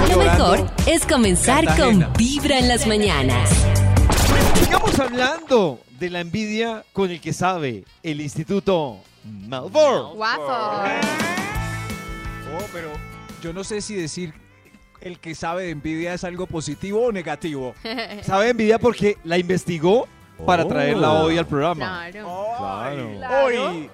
[0.09, 3.51] Lo mejor es comenzar con Vibra en las mañanas.
[4.59, 10.15] Sigamos hablando de la envidia con el que sabe el Instituto Malvor.
[10.15, 10.41] Guapo.
[12.57, 12.89] Oh, pero
[13.43, 14.33] yo no sé si decir
[14.99, 17.75] el que sabe de envidia es algo positivo o negativo.
[18.23, 20.07] Sabe de envidia porque la investigó
[20.43, 22.07] para traerla hoy al programa.
[22.11, 22.55] Claro.
[22.57, 23.11] Claro.
[23.17, 23.45] Claro.
[23.45, 23.89] Hoy,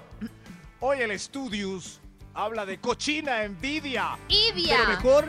[0.82, 2.00] hoy el Studios
[2.34, 4.18] habla de cochina envidia.
[4.28, 4.76] Ivia.
[4.78, 5.24] Pero mejor,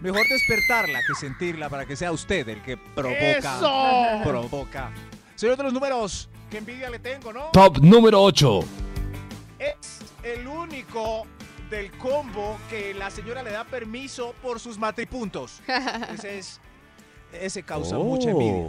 [0.00, 3.38] mejor despertarla que sentirla para que sea usted el que provoca.
[3.38, 4.20] ¡Eso!
[4.24, 4.90] Provoca.
[5.34, 7.50] Señor de los números, qué envidia le tengo, ¿no?
[7.52, 8.60] Top número 8.
[9.58, 9.76] Es
[10.22, 11.26] el único
[11.70, 15.60] del combo que la señora le da permiso por sus matripuntos.
[16.14, 16.60] Ese es.
[17.32, 18.66] Ese causa mucha envidia.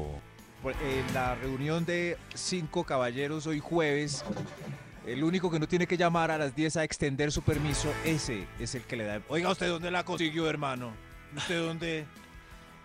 [0.62, 4.24] Por- En la reunión de cinco caballeros hoy jueves,
[5.06, 8.48] el único que no tiene que llamar a las 10 a extender su permiso, ese
[8.60, 9.22] es el que le da.
[9.28, 10.92] Oiga, ¿usted dónde la consiguió, hermano?
[11.36, 12.06] ¿Usted dónde,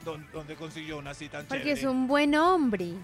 [0.04, 2.94] dónde, dónde consiguió una tan Porque es un buen hombre.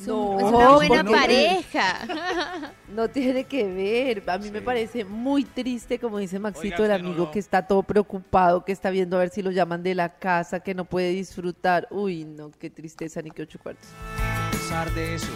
[0.00, 0.44] Es, un- No, es
[0.90, 2.72] una buena pareja.
[2.88, 4.22] No tiene que ver.
[4.30, 7.30] A mí me parece muy triste, como dice Maxito, Oiga, el no, amigo no.
[7.32, 10.60] que está todo preocupado, que está viendo a ver si lo llaman de la casa,
[10.60, 11.88] que no puede disfrutar.
[11.90, 13.88] Uy, no, qué tristeza, ni qué ocho cuartos.
[14.18, 15.26] A pesar de eso.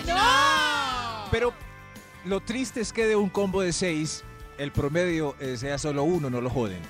[1.31, 1.53] Pero
[2.25, 4.25] lo triste es que de un combo de seis,
[4.59, 6.81] el promedio eh, sea solo uno, no lo joden.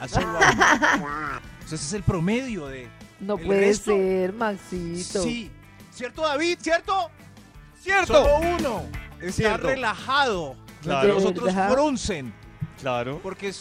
[0.00, 0.50] A solo a
[0.96, 1.40] uno.
[1.54, 2.88] Entonces, ese es el promedio de.
[3.20, 3.90] No ¿El puede resto?
[3.90, 5.22] ser, Maxito.
[5.22, 5.50] Sí.
[5.90, 6.58] ¿Cierto, David?
[6.60, 7.10] ¿Cierto?
[7.80, 8.12] ¡Cierto!
[8.12, 8.82] Solo uno
[9.20, 9.66] está Cierto.
[9.68, 10.56] relajado.
[10.82, 11.14] Claro.
[11.14, 12.32] Los otros fruncen.
[12.80, 13.18] Claro.
[13.22, 13.52] Porque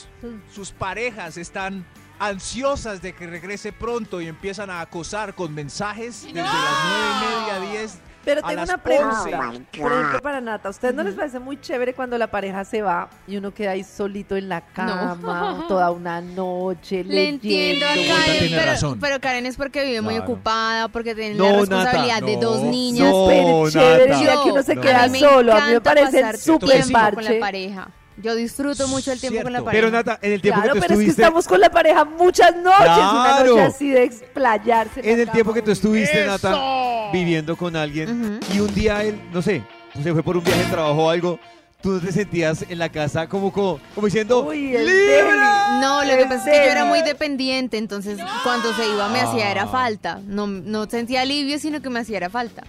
[0.54, 1.84] sus parejas están
[2.20, 6.54] ansiosas de que regrese pronto y empiezan a acosar con mensajes desde las
[6.86, 7.26] nueve y
[7.62, 7.98] media, diez.
[8.28, 9.50] Pero tengo una pregunta.
[9.50, 9.82] 11.
[9.82, 12.82] Por ejemplo, para Nata, ¿a ustedes no les parece muy chévere cuando la pareja se
[12.82, 17.46] va y uno queda ahí solito en la cama toda una noche Le leyendo?
[17.46, 17.90] entiendo a
[18.26, 20.32] Karen, pero, pero Karen es porque vive muy Claro.
[20.32, 23.08] ocupada, porque tiene No, la responsabilidad Nata, de dos no, niñas.
[23.10, 23.14] no.
[23.26, 25.54] Súper chévere, mira que uno se queda a mí me solo.
[25.54, 27.34] A mí me parece súper tiempo con parche.
[27.34, 27.88] la pareja.
[28.22, 29.66] Yo disfruto mucho el tiempo con la Cierto.
[29.66, 29.82] pareja.
[29.86, 31.70] Pero Nata, en el tiempo Claro, que tú pero es que estuviste, estamos con la
[31.70, 33.50] pareja muchas noches, una Claro.
[33.52, 35.02] noche así de explayarse.
[35.04, 36.32] en el tiempo que tú estuviste, ¡Eso!
[36.32, 38.54] Nata, viviendo con alguien Ujú.
[38.56, 39.64] y un día él, no sé,
[40.02, 41.40] se fue por un viaje de trabajo o algo,
[41.80, 45.80] tú no te sentías en la casa como como, como diciendo Uy, el ¡Libra!
[45.80, 49.10] No, lo que ¿En pasa es que yo era muy dependiente, entonces cuando se iba
[49.10, 50.20] me hacía era falta.
[50.26, 52.64] No, no sentía alivio, sino que me hacía era falta.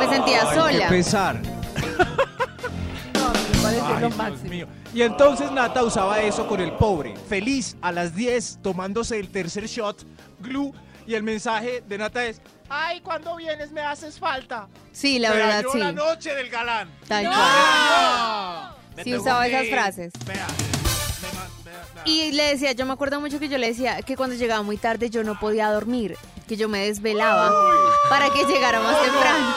[0.00, 0.88] Me sentía Ay, qué sola.
[0.88, 1.40] pesar.
[3.78, 4.50] No, me parece Ay, lo Dios máximo.
[4.50, 4.66] mío.
[4.92, 9.66] Y entonces Nata usaba eso con el pobre, feliz a las 10 tomándose el tercer
[9.66, 10.04] shot,
[10.40, 10.72] glue,
[11.06, 14.68] y el mensaje de Nata es, ay, cuando vienes me haces falta.
[14.92, 15.78] Sí, la verdad, sí.
[15.78, 16.88] la noche del galán.
[17.08, 18.76] Tal cual.
[19.04, 20.12] Sí usaba esas frases.
[20.26, 20.46] Vea.
[22.04, 24.76] Y le decía, yo me acuerdo mucho que yo le decía que cuando llegaba muy
[24.76, 26.16] tarde yo no podía dormir,
[26.48, 27.52] que yo me desvelaba
[28.08, 29.54] para que llegara más temprano.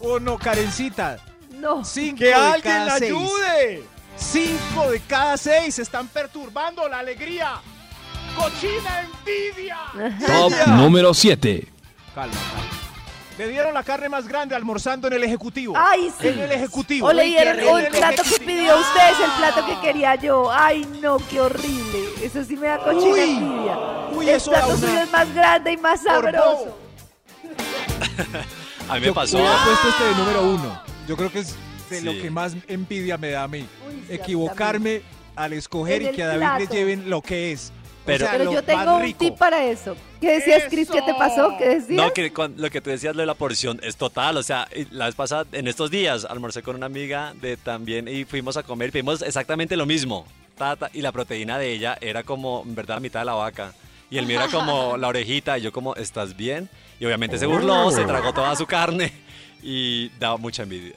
[0.00, 1.18] Oh no, Karencita.
[1.58, 1.84] No.
[1.84, 3.12] Cinco ¡Que alguien la seis.
[3.12, 3.84] ayude!
[4.16, 7.54] Cinco de cada seis están perturbando la alegría.
[8.36, 9.78] ¡Cochina envidia!
[10.26, 11.66] Top número 7.
[12.14, 12.64] Calma, calma.
[13.36, 15.72] Le dieron la carne más grande almorzando en el ejecutivo.
[15.76, 16.26] Ay, sí.
[16.28, 17.06] En el ejecutivo.
[17.06, 20.50] O le dieron un plato que pidió usted, es el plato que quería yo.
[20.52, 22.00] Ay, no, qué horrible.
[22.22, 23.78] Eso sí me da cochina Uy, envidia.
[24.12, 26.76] uy, el plato suyo es más grande y más sabroso.
[28.88, 29.36] A mí me Yo pasó.
[29.38, 30.87] hubiera puesto este de número uno.
[31.08, 31.54] Yo creo que es
[31.90, 32.18] de lo Sí.
[32.20, 33.60] que más envidia me da a mí.
[33.88, 35.00] Uy, sí, Equivocarme
[35.34, 36.74] al escoger En y que a David le plato.
[36.74, 37.72] lleven lo que es.
[38.04, 39.94] Pero- o sea, Pero lo yo tengo un tip para eso.
[40.20, 40.88] ¿Qué decías, Cris?
[40.90, 41.54] ¿Qué te pasó?
[41.58, 41.90] ¿Qué decías?
[42.06, 44.36] No, que cuan- lo que tú decías de la porción es total.
[44.38, 48.24] O sea, la vez pasada, en estos días, almorcé con una amiga de también y
[48.24, 50.26] fuimos a comer y pedimos exactamente lo mismo.
[50.56, 53.34] Ta, ta, y la proteína de ella era como, en verdad, la mitad de la
[53.34, 53.72] vaca.
[54.10, 56.68] Y el mío era como la orejita y yo como, ¿estás bien?
[57.00, 59.12] Y obviamente se burló, se tragó toda su carne
[59.62, 60.94] y daba mucha envidia.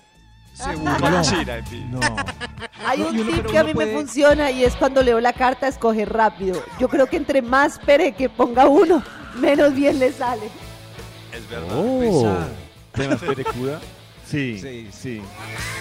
[0.54, 1.18] Se burló.
[1.20, 1.64] Envidia.
[1.90, 2.00] No.
[2.86, 5.20] Hay No, un y tip que a mí puede- me funciona y es cuando leo
[5.20, 6.62] la carta, escoger rápido.
[6.80, 9.04] Yo creo que entre más pere que ponga uno,
[9.36, 10.44] menos bien le sale.
[11.34, 11.70] Es verdad.
[11.74, 12.38] Oh.
[12.94, 13.80] ¿Temas perecuda?
[14.28, 14.90] Sí, Sí.
[14.92, 15.22] sí.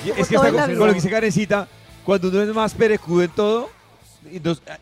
[0.04, 1.68] Y es que está en con, lo que dice Karencita,
[2.04, 3.70] cuando uno es más perecudo en todo,
[4.30, 4.36] y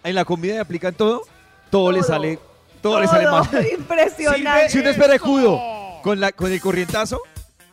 [0.05, 1.23] en la comida le aplican todo,
[1.71, 2.09] todo, le Todo.
[2.09, 2.39] sale,
[2.83, 3.49] todo, le sale Todo, más.
[3.79, 4.69] Impresionante.
[4.71, 5.61] Si uno es perecudo
[6.03, 7.21] con, la, con el corrientazo,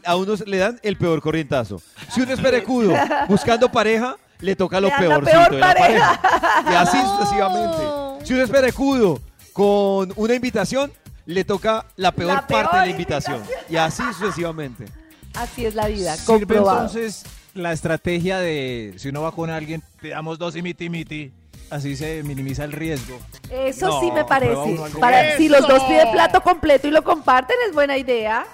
[0.05, 1.81] a unos le dan el peor corrientazo.
[2.13, 2.93] Si uno es perecudo
[3.27, 6.21] buscando pareja, le toca lo Le peor de la pareja.
[6.69, 8.25] Y así sucesivamente.
[8.25, 9.19] Si uno es perecudo
[9.53, 10.91] con una invitación,
[11.25, 13.41] le toca la peor La parte peor de la invitación.
[13.69, 14.86] Y así sucesivamente.
[15.34, 16.86] Así es la vida, Sirve comprobado.
[16.86, 21.31] entonces la estrategia de si uno va con alguien, te damos dos y miti miti.
[21.69, 23.19] Así se minimiza el riesgo.
[23.49, 24.78] Eso No, sí me parece.
[24.99, 25.38] Para, bueno.
[25.38, 28.45] si los dos piden plato completo y lo comparten, es buena idea.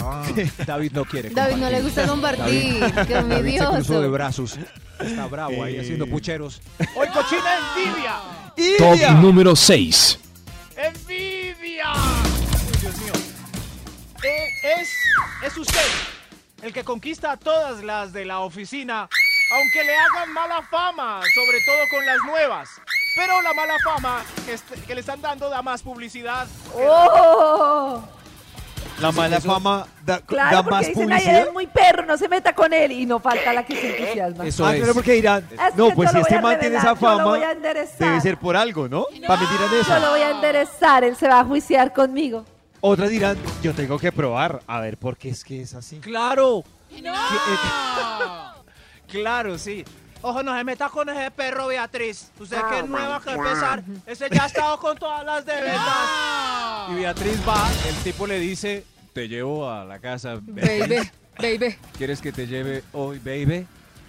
[0.00, 0.24] Ah,
[0.66, 1.30] David no quiere.
[1.30, 4.58] David no le gusta compartir, qué David se de brazos.
[5.00, 6.60] Está bravo ahí haciendo pucheros.
[6.94, 8.14] ¡Hoy cochina envidia!
[8.78, 9.10] Top ¡Idia!
[9.12, 10.18] número 6.
[10.76, 11.92] ¡Envidia!
[11.94, 13.12] Uy, Dios mío.
[14.22, 14.48] eh,
[14.80, 14.90] es,
[15.44, 15.80] es usted
[16.62, 19.08] el que conquista a todas las de la oficina,
[19.54, 22.68] aunque le hagan mala fama, sobre todo con las nuevas.
[23.16, 26.46] Pero la mala fama que, est- que le están dando da más publicidad.
[26.74, 28.02] ¡Oh!
[29.00, 31.38] La mala fama da, Claro, da porque más dicen, publicidad.
[31.42, 32.92] él es muy perro, no se meta con él.
[32.92, 34.44] Y no falta la que se entusiasma.
[34.44, 37.24] ah, claro, porque dirán, Es no, pues si este man tiene esa yo lo fama,
[37.24, 37.98] voy a enderezar.
[38.08, 39.06] debe ser por algo, ¿no?
[39.26, 39.88] Para mentir en eso.
[39.94, 42.44] Yo lo voy a enderezar, él se va a juiciar conmigo.
[42.80, 45.98] Otras dirán, yo tengo que probar, a ver por qué es que es así.
[46.00, 46.62] Claro.
[49.14, 49.84] Claro, sí.
[50.22, 52.30] Ojo, no se meta con ese perro, Beatriz.
[52.40, 53.84] Usted que es nueva que empezar.
[54.06, 56.88] Ese ya ha estado con todas las de verdad.
[56.90, 60.38] Y Beatriz va, el tipo le dice, te llevo a la casa.
[60.42, 61.76] Baby, baby.
[61.96, 63.66] ¿Quieres que te lleve hoy, baby?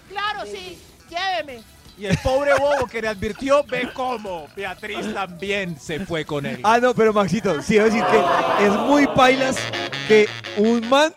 [0.10, 0.78] Claro, sí,
[1.10, 1.64] lléveme.
[1.98, 6.60] Y el pobre bobo que le advirtió, ve cómo Beatriz también se fue con él.
[6.64, 9.56] Ah, no, pero Maxito, sí decir que es muy pailas
[10.08, 11.14] que un man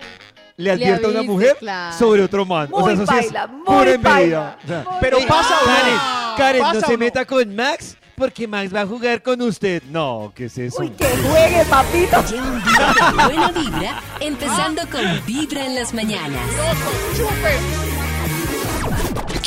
[0.59, 1.97] le advierta a una mujer claro.
[1.97, 2.69] sobre otro man.
[2.73, 4.59] o sea, eso sí es paila, muy pura envidia.
[4.63, 5.73] O sea, Pero pasa o no.
[5.73, 5.99] Karen,
[6.37, 6.99] Karen, no ¿Pasa se no?
[6.99, 9.83] meta con Max porque Max va a jugar con usted.
[9.85, 10.83] No, ¿qué es eso?
[10.83, 12.25] Uy, que juegue, papito.
[12.29, 16.43] Lleva un día con buena vibra, empezando con Vibra en las mañanas.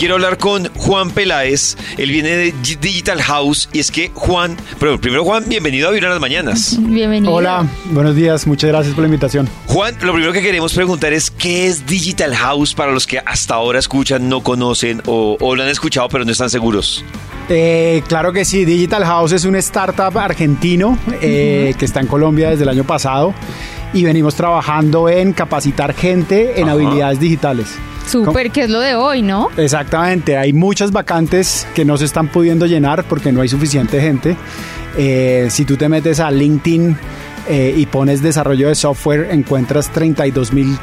[0.01, 1.77] Quiero hablar con Juan Peláez.
[1.99, 3.69] Él viene de Digital House.
[3.71, 6.75] Y es que Juan, pero primero Juan, bienvenido a Vibra en las Mañanas.
[6.79, 7.31] Bienvenido.
[7.31, 9.47] Hola, buenos días, muchas gracias por la invitación.
[9.67, 13.53] Juan, lo primero que queremos preguntar es ¿qué es Digital House para los que hasta
[13.53, 17.05] ahora escuchan, no conocen o, o lo han escuchado pero no están seguros?
[17.47, 22.49] Eh, claro que sí, Digital House es un startup argentino eh, que está en Colombia
[22.49, 23.35] desde el año pasado
[23.93, 26.71] y venimos trabajando en capacitar gente en Ajá.
[26.71, 27.77] habilidades digitales.
[28.07, 29.49] Súper, que es lo de hoy, ¿no?
[29.57, 34.35] Exactamente, hay muchas vacantes que no se están pudiendo llenar porque no hay suficiente gente.
[34.97, 36.97] Eh, si tú te metes a LinkedIn
[37.47, 40.77] eh, y pones desarrollo de software, encuentras 32 mil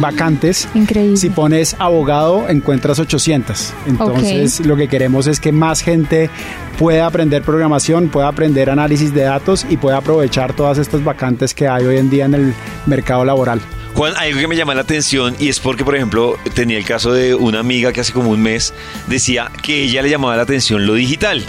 [0.00, 0.68] vacantes.
[0.74, 1.16] Increíble.
[1.16, 3.72] Si pones abogado, encuentras 800.
[3.86, 6.30] Entonces, lo que queremos es que más gente
[6.78, 11.68] pueda aprender programación, pueda aprender análisis de datos y pueda aprovechar todas estas vacantes que
[11.68, 12.54] hay hoy en día en el
[12.86, 13.60] mercado laboral.
[13.96, 16.84] Juan, hay algo que me llama la atención y es porque, por ejemplo, tenía el
[16.84, 18.74] caso de una amiga que hace como un mes
[19.06, 21.42] decía que ella le llamaba la atención lo digital.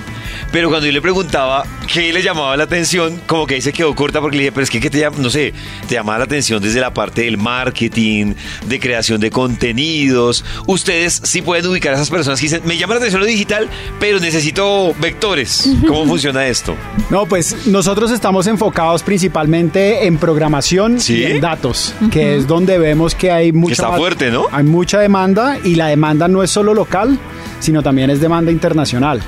[0.53, 3.93] Pero cuando yo le preguntaba qué le llamaba la atención, como que ahí se quedó
[3.95, 5.17] corta porque le dije, pero es que, ¿qué te llama?
[5.19, 5.53] No sé,
[5.89, 8.33] te llamaba la atención desde la parte del marketing,
[8.65, 10.45] de creación de contenidos.
[10.67, 13.67] Ustedes sí pueden ubicar a esas personas que dicen, me llama la atención lo digital,
[13.99, 15.69] pero necesito vectores.
[15.85, 16.77] ¿Cómo funciona esto?
[17.09, 21.17] No, pues nosotros estamos enfocados principalmente en programación ¿Sí?
[21.17, 24.45] y en datos, que es donde vemos que hay mucha está más- fuerte, ¿no?
[24.51, 27.17] Hay mucha demanda y la demanda no es solo local,
[27.59, 29.21] sino también es demanda internacional.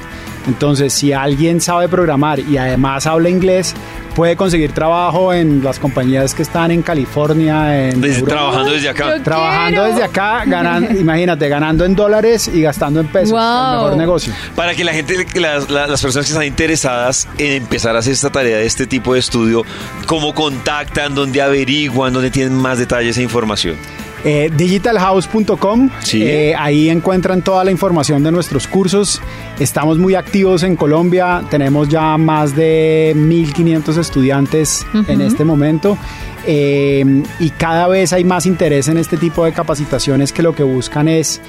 [0.47, 3.75] Entonces, si alguien sabe programar y además habla inglés,
[4.19, 8.35] puede conseguir trabajo en las compañías que están en California, en Desde- Europa.
[8.35, 9.15] trabajando desde acá.
[9.17, 9.83] Yo Trabajando quiero.
[9.87, 13.31] desde acá, ganan, imagínate, ganando en dólares y gastando en pesos.
[13.31, 13.39] Wow.
[13.39, 14.33] El mejor negocio.
[14.57, 18.11] Para que la gente, las, la- las personas que están interesadas en empezar a hacer
[18.11, 19.63] esta tarea de este tipo de estudio,
[20.05, 23.77] ¿cómo contactan, dónde averiguan, dónde tienen más detalles e información?
[24.25, 26.23] Eh, digitalhouse.com, Sí.
[26.23, 29.21] eh, ahí encuentran toda la información de nuestros cursos.
[29.59, 35.97] Estamos muy activos en Colombia, tenemos ya más de 1.500 estudiantes en este momento
[36.45, 40.63] eh, y cada vez hay más interés en este tipo de capacitaciones que lo que
[40.63, 41.41] buscan es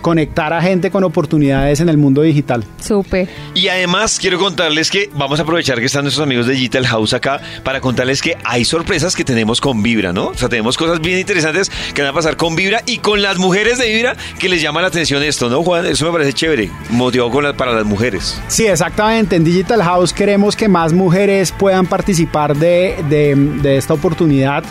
[0.00, 2.64] conectar a gente con oportunidades en el mundo digital.
[2.82, 3.28] Súper.
[3.54, 7.12] Y además quiero contarles que vamos a aprovechar que están nuestros amigos de Digital House
[7.14, 10.28] acá para contarles que hay sorpresas que tenemos con Vibra, ¿no?
[10.28, 13.38] O sea, tenemos cosas bien interesantes que van a pasar con Vibra y con las
[13.38, 15.86] mujeres de Vibra que les llama la atención esto, ¿no, Juan?
[15.86, 18.40] Eso me parece chévere, motivado con la- para las mujeres.
[18.48, 19.36] Sí, exactamente.
[19.36, 24.64] En Digital House queremos que más mujeres puedan participar de, de- de esta oportunidad.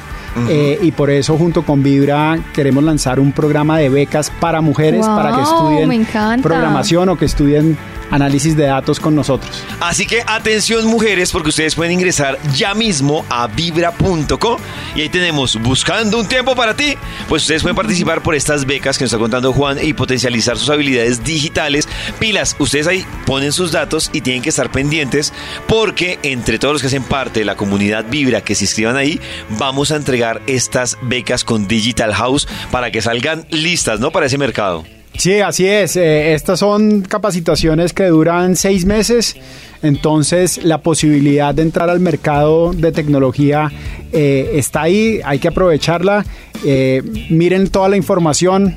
[0.49, 5.03] eh, y por eso junto con Vibra queremos lanzar un programa de becas para mujeres
[5.17, 7.77] para que estudien programación o que estudien
[8.11, 9.63] análisis de datos con nosotros.
[9.79, 14.57] Así que atención mujeres porque ustedes pueden ingresar ya mismo a vibra.co
[14.95, 16.95] y ahí tenemos buscando un tiempo para ti.
[17.27, 20.69] Pues ustedes pueden participar por estas becas que nos está contando Juan y potencializar sus
[20.69, 21.87] habilidades digitales.
[22.19, 25.33] Pilas, ustedes ahí ponen sus datos y tienen que estar pendientes
[25.67, 29.19] porque entre todos los que hacen parte de la comunidad Vibra que se inscriban ahí,
[29.57, 34.11] vamos a entregar estas becas con Digital House para que salgan listas, ¿no?
[34.11, 34.85] Para ese mercado.
[35.17, 35.95] Sí, así es.
[35.95, 39.35] Eh, estas son capacitaciones que duran seis meses.
[39.81, 43.71] Entonces, la posibilidad de entrar al mercado de tecnología
[44.13, 45.19] eh, está ahí.
[45.25, 46.23] Hay que aprovecharla.
[46.63, 48.75] Eh, miren toda la información.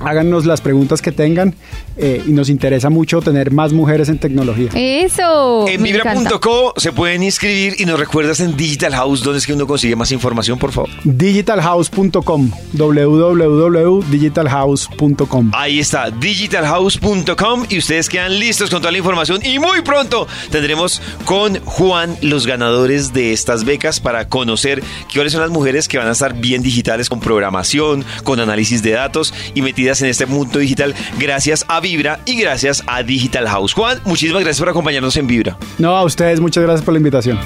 [0.00, 1.54] háganos las preguntas que tengan
[1.96, 4.70] eh, y nos interesa mucho tener más mujeres en tecnología.
[4.74, 5.68] Eso.
[5.68, 9.66] En vibra.co se pueden inscribir y nos recuerdas en Digital House dónde es que uno
[9.66, 10.88] consigue más información, por favor.
[11.04, 15.50] Digitalhouse.com, www.digitalhouse.com.
[15.54, 21.02] Ahí está, digitalhouse.com y ustedes quedan listos con toda la información y muy pronto tendremos
[21.24, 26.06] con Juan los ganadores de estas becas para conocer cuáles son las mujeres que van
[26.08, 30.58] a estar bien digitales con programación, con análisis de datos y metidas en este mundo
[30.58, 33.74] digital gracias a Vibra y gracias a Digital House.
[33.74, 35.58] Juan, muchísimas gracias por acompañarnos en Vibra.
[35.76, 37.38] No, a ustedes muchas gracias por la invitación.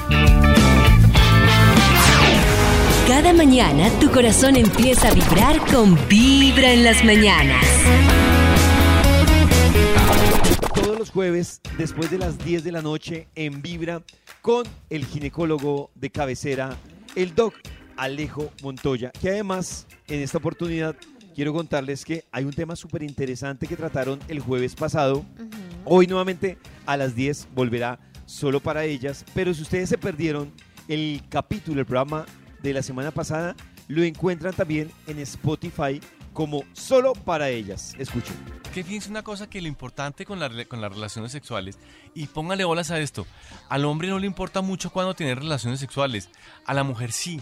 [3.05, 7.65] Cada mañana tu corazón empieza a vibrar con Vibra en las mañanas.
[10.73, 14.03] Todos los jueves, después de las 10 de la noche, en Vibra,
[14.41, 16.77] con el ginecólogo de cabecera,
[17.13, 17.55] el doc
[17.97, 20.95] Alejo Montoya, que además, en esta oportunidad,
[21.39, 25.25] quiero contarles que hay un tema súper interesante que trataron el jueves pasado.
[25.85, 30.51] Hoy nuevamente a las 10 volverá solo para ellas, pero si ustedes se perdieron
[30.89, 32.25] el capítulo, el programa
[32.61, 33.55] de la semana pasada,
[33.87, 36.01] lo encuentran también en Spotify
[36.33, 37.95] como solo para ellas.
[37.97, 38.35] Escuchen.
[38.73, 41.79] Que fíjense una cosa que lo importante con, la con las relaciones sexuales,
[42.13, 43.25] y póngale bolas a esto,
[43.69, 46.27] al hombre no le importa mucho cuando tiene relaciones sexuales,
[46.65, 47.39] a la mujer sí.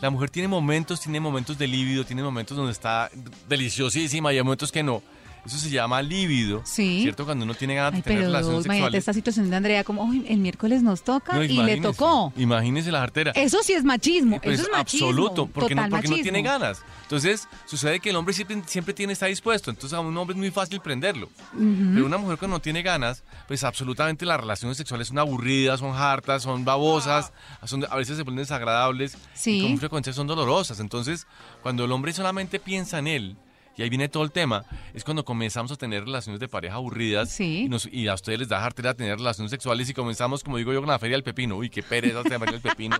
[0.00, 3.10] La mujer tiene momentos, tiene momentos de líbido, tiene momentos donde está
[3.48, 5.02] deliciosísima y hay momentos que no.
[5.46, 7.00] Eso se llama líbido, Sí.
[7.02, 7.24] ¿cierto?
[7.24, 8.98] Cuando uno tiene ganas de Ay, tener pero relaciones imagínate sexuales.
[8.98, 12.32] esta situación de Andrea, como, "Uy, el miércoles nos toca No, y le tocó.
[12.36, 13.30] Imagínese la jartera.
[13.32, 15.06] Eso sí es machismo, Pues eso es machismo.
[15.08, 16.22] absoluto, porque, no, porque no machismo.
[16.22, 16.82] tiene ganas.
[17.02, 19.70] Entonces, sucede que el hombre siempre, siempre tiene está dispuesto.
[19.70, 21.26] Entonces, a un hombre es muy fácil prenderlo.
[21.54, 21.90] Ujú.
[21.94, 25.94] Pero una mujer cuando no tiene ganas, pues absolutamente las relaciones sexuales son aburridas, son
[25.94, 27.32] hartas, son babosas,
[27.64, 29.58] son, a veces se ponen desagradables Sí.
[29.58, 30.80] y con frecuencia son dolorosas.
[30.80, 31.26] Entonces,
[31.62, 33.36] cuando el hombre solamente piensa en él,
[33.76, 37.38] y ahí viene todo el tema, es cuando comenzamos a tener relaciones de pareja aburridas
[37.40, 40.72] y, nos- y a ustedes les da jartera tener relaciones sexuales y comenzamos, como digo
[40.72, 41.56] yo, con la feria del pepino.
[41.56, 42.96] Uy, qué pereza esta feria del pepino.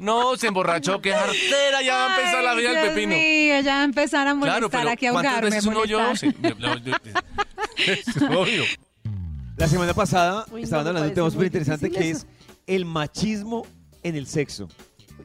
[0.00, 3.14] No, se emborrachó, qué jartera, ya va a empezar la feria del pepino.
[3.14, 5.50] mío, ya va a empezar a molestar Claro, pero aquí a ¿cuántas ahogarme.
[5.56, 6.00] veces uno yo?
[6.00, 6.30] molestar.
[6.32, 6.94] Sí, yo- yo- yo-
[7.92, 8.64] es obvio.
[9.56, 12.26] La semana pasada Uy, no, estaban hablando de un tema muy súper interesante que es
[12.66, 13.66] el machismo
[14.02, 14.68] en el sexo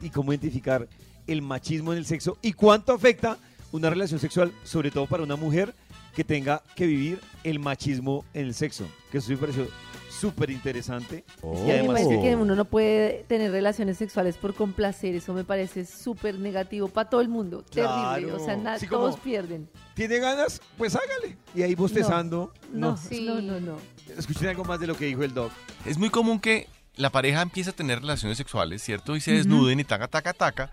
[0.00, 0.88] y cómo identificar
[1.26, 3.36] el machismo en el sexo y cuánto afecta
[3.72, 5.74] una relación sexual, sobre todo para una mujer
[6.14, 9.66] que tenga que vivir el machismo en el sexo, que eso me pareció
[10.10, 13.50] súper interesante Y y a mí me además parece que- que uno no puede tener
[13.50, 18.38] relaciones sexuales por complacer, eso me parece súper negativo para todo el mundo, terrible, o
[18.44, 19.68] sea, na- Sí, como- todos pierden.
[19.94, 20.60] ¿Tiene ganas?
[20.78, 21.36] Pues hágale.
[21.54, 22.52] Y ahí bostezando.
[22.72, 23.76] No, no, no, no.
[24.16, 25.50] Escuchen algo más de lo que dijo el doc.
[25.86, 29.16] Es muy común que la pareja empiece a tener relaciones sexuales, ¿cierto?
[29.16, 30.70] Y se desnuden y taca, taca, taca.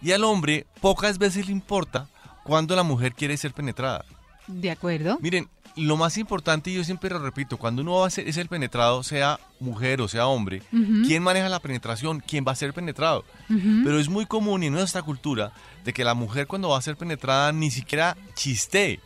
[0.00, 2.08] Y al hombre pocas veces le importa
[2.48, 4.04] cuando la mujer quiere ser penetrada.
[4.46, 5.18] ¿De acuerdo?
[5.20, 8.38] Miren, lo más importante, y yo siempre lo repito, cuando uno va a ser, es
[8.38, 11.02] el penetrado, sea mujer o sea hombre, Ujú.
[11.06, 12.20] ¿quién maneja la penetración?
[12.26, 13.24] ¿Quién va a ser penetrado?
[13.50, 13.82] Ujú.
[13.84, 15.52] Pero es muy común en nuestra cultura
[15.84, 18.98] de que la mujer cuando va a ser penetrada ni siquiera chistee,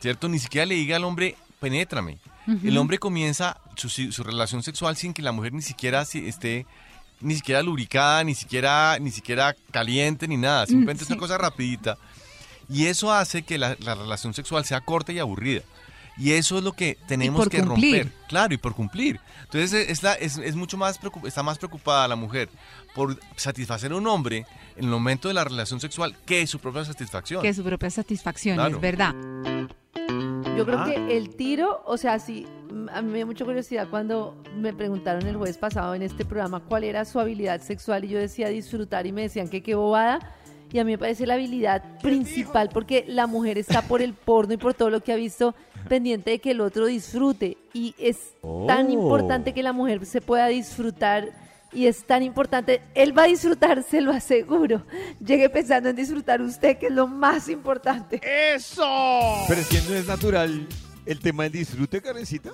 [0.00, 0.28] ¿cierto?
[0.28, 2.18] Ni siquiera le diga al hombre, penétrame.
[2.48, 2.66] Ujú.
[2.66, 6.66] El hombre comienza su, su relación sexual sin que la mujer ni siquiera si- esté
[7.20, 10.66] ni siquiera lubricada, ni siquiera, ni siquiera caliente, ni nada.
[10.66, 11.20] Simplemente es una sí.
[11.20, 11.96] cosa rapidita.
[12.68, 15.62] Y eso hace que la, la relación sexual sea corta y aburrida.
[16.16, 18.02] Y eso es lo que tenemos que cumplir.
[18.04, 18.18] romper.
[18.28, 19.18] Claro, y por cumplir.
[19.42, 22.48] Entonces es, es la- es- es mucho más está más preocupada la mujer
[22.94, 24.46] por satisfacer a un hombre
[24.76, 27.42] en el momento de la relación sexual que su propia satisfacción.
[27.42, 28.76] Que su propia satisfacción, Claro.
[28.76, 29.12] es verdad.
[30.56, 30.84] Yo creo Ah.
[30.84, 32.46] que el tiro, o sea, sí,
[32.92, 36.60] a mí me dio mucha curiosidad cuando me preguntaron el jueves pasado en este programa
[36.60, 40.20] cuál era su habilidad sexual y yo decía disfrutar y me decían que qué bobada.
[40.74, 44.54] Y a mí me parece la habilidad principal porque la mujer está por el porno
[44.54, 45.54] y por todo lo que ha visto
[45.88, 47.56] pendiente de que el otro disfrute.
[47.72, 48.18] Y es
[48.66, 48.92] tan Oh.
[48.92, 51.28] importante que la mujer se pueda disfrutar
[51.72, 52.82] y es tan importante.
[52.96, 54.84] Él va a disfrutar, se lo aseguro.
[55.24, 58.20] Llegue pensando en disfrutar usted, que es lo más importante.
[58.56, 58.84] ¡Eso!
[59.46, 60.66] Pero es que no es natural
[61.06, 62.50] el tema del disfrute, Karencita.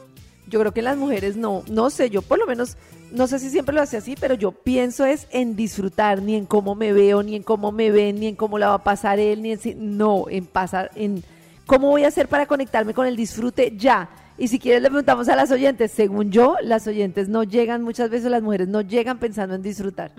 [0.50, 2.76] Yo creo que las mujeres no, no sé, yo por lo menos,
[3.12, 6.44] no sé si siempre lo hace así, pero yo pienso es en disfrutar, ni en
[6.44, 9.18] cómo me veo, ni en cómo me ven, ni en cómo la va a pasar
[9.18, 11.22] él, ni en si- no, en pasar, en
[11.66, 14.10] cómo voy a hacer para conectarme con el disfrute ya.
[14.36, 18.10] Y si quieres le preguntamos a las oyentes, según yo, las oyentes no llegan, muchas
[18.10, 20.12] veces las mujeres no llegan pensando en disfrutar.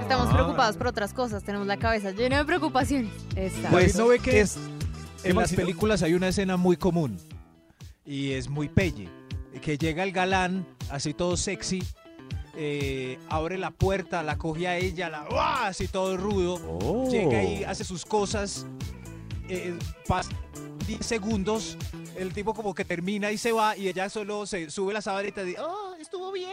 [0.00, 0.32] Estamos Ah.
[0.34, 3.12] preocupados por otras cosas, tenemos la cabeza llena de preocupaciones.
[3.36, 3.68] Exacto.
[3.70, 4.58] Pues no ve que es-
[5.22, 7.16] en las películas hay una escena muy común
[8.04, 9.08] y es muy pelle,
[9.62, 11.82] que llega el galán así todo sexy,
[12.56, 15.66] eh, abre la puerta, la coge a ella, la ¡uah!
[15.66, 17.10] así todo rudo, Oh.
[17.10, 18.66] llega y hace sus cosas,
[19.48, 19.74] eh,
[20.06, 20.28] pas-
[20.86, 21.78] 10 segundos,
[22.16, 25.28] el tipo como que termina y se va y ella solo se sube la sábana
[25.28, 26.50] y te dice, oh, estuvo bien.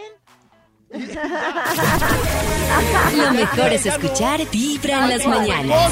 [3.15, 5.91] Lo mejor es escuchar Vibra en las mañanas.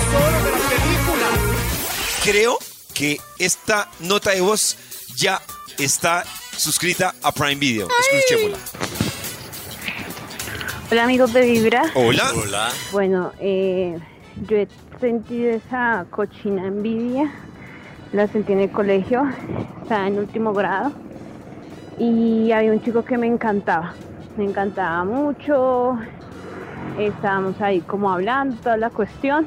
[2.24, 2.58] Creo
[2.94, 4.78] que esta nota de voz
[5.20, 5.42] ya
[5.78, 6.24] está
[6.56, 7.88] suscrita a Prime Video.
[8.00, 8.58] Escuchémosla.
[10.90, 11.84] Hola amigos de Vibra.
[11.94, 12.24] Hola.
[12.36, 12.70] Hola.
[12.94, 14.00] Bueno, eh,
[14.48, 14.68] yo he
[15.02, 17.30] sentido esa cochina envidia.
[18.14, 19.30] La sentí en el colegio,
[19.84, 20.94] estaba en último grado.
[22.00, 23.94] Y había un chico que me encantaba.
[24.38, 26.00] Me encantaba mucho.
[26.98, 29.46] Estábamos ahí como hablando, toda la cuestión.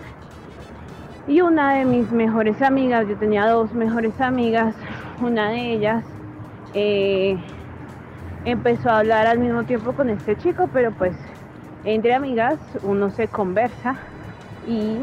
[1.27, 4.75] Y una de mis mejores amigas, yo tenía dos mejores amigas,
[5.23, 6.05] una de ellas
[6.75, 7.37] eh,
[8.45, 11.15] empezó a hablar al mismo tiempo con este chico, pero pues
[11.85, 13.97] entre amigas uno se conversa
[14.67, 14.99] y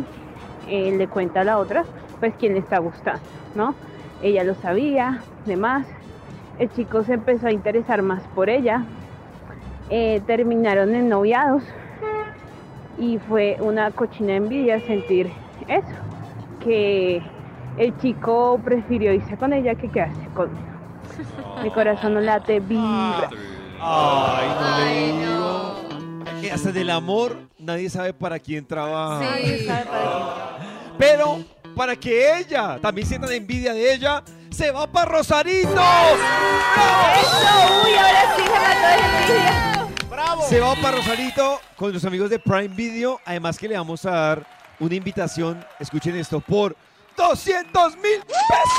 [0.68, 1.86] eh, le cuenta a la otra
[2.20, 3.24] pues quién le está gustando,
[3.56, 3.76] ¿no?
[4.22, 5.88] Ella lo sabía, demás.
[6.58, 8.84] El chico se empezó a interesar más por ella.
[9.90, 11.64] Eh, terminaron en noviados
[12.98, 15.32] y fue una cochina envidia sentir
[15.68, 15.96] eso,
[16.64, 17.22] que
[17.78, 20.70] el chico prefirió irse con ella que quedarse conmigo.
[21.64, 23.30] Mi corazón no late, vibra.
[23.82, 25.90] Ay, no le digo.
[26.42, 29.20] Que hasta del amor nadie sabe para quién trabaja.
[29.20, 31.40] Nadie sabe para quién Pero
[31.76, 35.70] para que ella también sientan envidia de ella, se va para Rosarito.
[35.70, 35.80] ¡Eso!
[37.86, 39.88] ¡Uy, ahora sí se mató de envidia!
[40.10, 40.42] ¡Bravo!
[40.44, 43.20] Se va para Rosarito con los amigos de Prime Video.
[43.26, 44.46] Además que le vamos a dar
[44.80, 46.76] una invitación, escuchen esto, por
[47.18, 48.70] 200 mil pesos.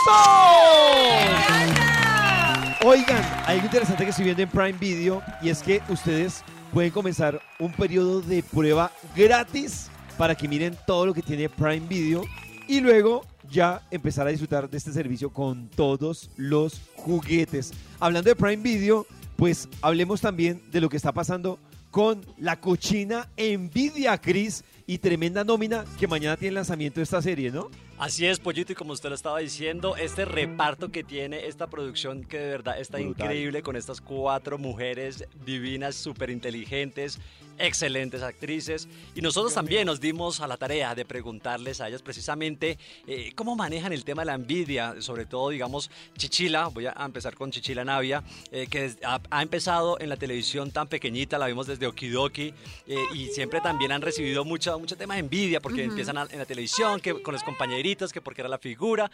[2.84, 6.90] Oigan, hay algo interesante que estoy viendo en Prime Video y es que ustedes pueden
[6.90, 12.22] comenzar un periodo de prueba gratis para que miren todo lo que tiene Prime Video
[12.66, 17.72] y luego ya empezar a disfrutar de este servicio con todos los juguetes.
[17.98, 19.06] Hablando de Prime Video,
[19.36, 21.58] pues hablemos también de lo que está pasando
[21.90, 27.20] con la cochina Envidia Cris y tremenda nómina que mañana tiene el lanzamiento de esta
[27.20, 27.68] serie, ¿no?
[28.00, 32.24] Así es, Pollito, y como usted lo estaba diciendo, este reparto que tiene esta producción
[32.24, 33.26] que de verdad está Brutal.
[33.26, 37.18] increíble con estas cuatro mujeres divinas, súper inteligentes,
[37.58, 38.88] excelentes actrices.
[39.14, 43.54] Y nosotros también nos dimos a la tarea de preguntarles a ellas precisamente eh, cómo
[43.54, 47.84] manejan el tema de la envidia, sobre todo, digamos, Chichila, voy a empezar con Chichila
[47.84, 52.54] Navia, eh, que ha, ha empezado en la televisión tan pequeñita, la vimos desde Okidoki,
[52.86, 56.38] eh, y siempre también han recibido mucho, mucho tema de envidia, porque empiezan a- en
[56.38, 59.10] la televisión, que con los compañeritos, que porque era la figura.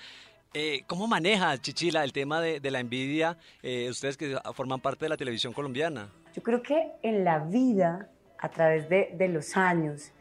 [0.54, 5.04] Eh, ¿Cómo maneja Chichila el tema de, de la envidia, eh, ustedes que forman parte
[5.04, 6.08] de la televisión colombiana?
[6.34, 8.08] Yo creo que en la vida,
[8.38, 10.12] a través de, de los años,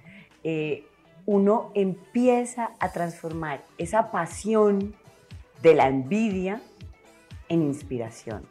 [0.43, 0.85] eh,
[1.25, 4.95] uno empieza a transformar esa pasión
[5.61, 6.61] de la envidia
[7.49, 8.45] en inspiración.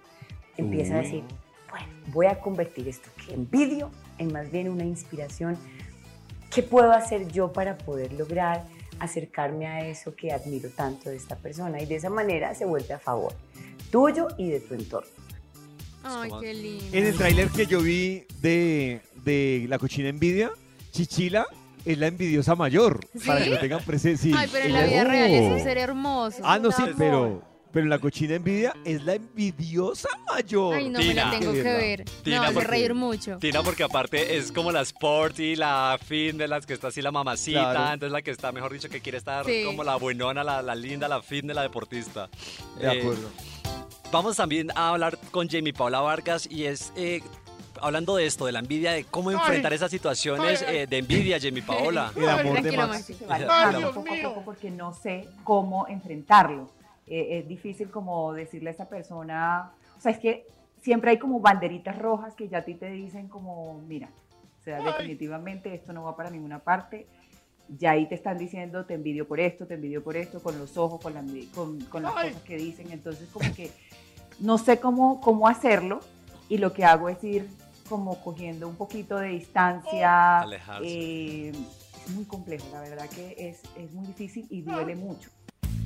[0.57, 1.05] Empieza a Uy.
[1.05, 1.25] decir,
[1.71, 5.59] bueno, voy a convertir esto que envidio en más bien una inspiración.
[6.53, 8.65] ¿Qué puedo hacer yo para poder lograr
[9.01, 11.81] acercarme a eso que admiro tanto de esta persona?
[11.81, 13.33] Y de esa manera se vuelve a favor
[13.95, 15.09] tuyo y de tu entorno.
[16.03, 16.85] Ay, qué lindo.
[16.91, 20.51] En el tráiler que yo vi de, de La Cochina Envidia,
[20.91, 21.47] Chichila
[21.85, 23.07] es la envidiosa mayor.
[23.17, 23.25] ¿Sí?
[23.25, 24.21] Para que lo tengan presente.
[24.21, 26.39] Sí, Ay, pero en la vida real es un ser hermoso.
[26.43, 26.95] Ah, no, sí, amor.
[26.99, 27.43] pero,
[27.75, 30.77] pero La Cochina Envidia es la envidiosa mayor.
[30.77, 31.39] Ay, no, me la Tina.
[31.39, 32.05] tengo que ver.
[32.23, 33.37] Tina, No, hace porque- reír mucho.
[33.39, 37.11] Tina, porque aparte es como la sporty, la fin de las que está así la
[37.11, 37.93] mamacita, Claro.
[37.95, 39.65] entonces la que está, mejor dicho, que quiere estar Sí.
[39.67, 42.29] como la buenona, la, la linda, la fin de la deportista.
[42.79, 43.29] De Eh, acuerdo.
[44.13, 47.21] Vamos también a hablar con Jamie Paula Vargas y es eh,
[47.83, 49.35] hablando de esto, de la envidia, de cómo Ay.
[49.35, 50.77] enfrentar esas situaciones Ay, ay.
[50.83, 52.13] eh, de envidia, Jamie Paola.
[52.15, 53.11] El amor de Max.
[53.29, 54.29] Ay, Ay, Dios poco a mío.
[54.29, 56.71] poco porque no sé cómo enfrentarlo.
[57.07, 60.47] Eh, es difícil como decirle a esa persona, o sea, es que
[60.81, 64.09] siempre hay como banderitas rojas que ya a ti te dicen como, mira,
[64.59, 67.07] o sea, definitivamente esto no va para ninguna parte.
[67.69, 70.77] Ya ahí te están diciendo, te envidio por esto, te envidio por esto, con los
[70.77, 71.23] ojos, con, la,
[71.55, 72.91] con, con las cosas que dicen.
[72.91, 73.71] Entonces, como que
[74.41, 76.01] no sé cómo, cómo hacerlo
[76.49, 77.49] y lo que hago es ir
[77.89, 80.41] como cogiendo un poquito de distancia.
[80.41, 80.87] Alejarse.
[80.87, 85.31] eh, es muy complejo, la verdad que es, es muy difícil y duele mucho.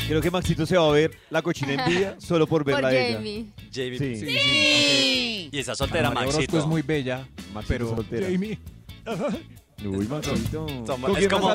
[0.07, 2.95] Creo que Maxito se va a ver La Cochina Envidia solo por Por verla a
[2.95, 3.17] ella.
[3.17, 3.47] Jamie.
[3.73, 4.17] Jamie, Sí.
[4.17, 4.39] sí, Sí.
[4.39, 6.53] sí, Y está soltera, María Maxito.
[6.57, 8.27] Orozco es muy bella, Maxito pero soltera.
[8.31, 8.59] Jamie.
[9.85, 10.67] Uy, Maxito.
[10.87, 11.53] Somos- ¿Con es, como,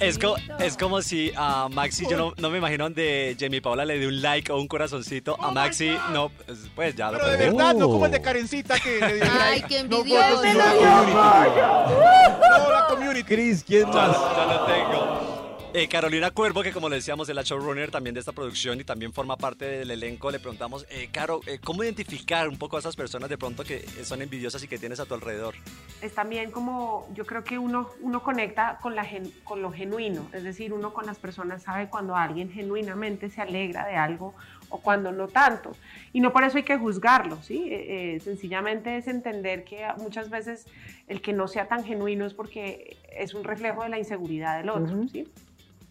[0.00, 3.84] es, co- es como si a Maxi, yo no, no me imagino donde Jamie Paola
[3.84, 5.36] le dé un like o un corazoncito.
[5.42, 8.80] A Maxi, no, pues, pues ya lo Pero de verdad, no como el de Karencita
[8.80, 9.68] que le dio Ay, like.
[9.68, 10.44] qué No, envidioso.
[10.44, 12.40] no, no, la community.
[12.48, 13.22] No, la community.
[13.24, 14.16] Cris, ¿quién más?
[14.16, 15.27] ya lo tengo.
[15.74, 18.84] Eh, Carolina Cuervo, que como le decíamos, es la showrunner también de esta producción y
[18.84, 22.80] también forma parte del elenco, le preguntamos, eh, Caro, eh, ¿cómo identificar un poco a
[22.80, 25.54] esas personas de pronto que son envidiosas y que tienes a tu alrededor?
[26.00, 30.26] es también como, yo creo que uno, uno conecta con, la, gen- con lo genuino,
[30.32, 34.34] es decir, uno con las personas sabe cuando alguien genuinamente se alegra de algo
[34.70, 35.72] o cuando no tanto.
[36.14, 37.68] Y no por eso hay que juzgarlo, ¿sí?
[37.70, 40.66] Eh, eh, sencillamente es entender que muchas veces
[41.08, 44.70] el que no sea tan genuino es porque es un reflejo de la inseguridad del
[44.70, 45.26] otro, ¿sí?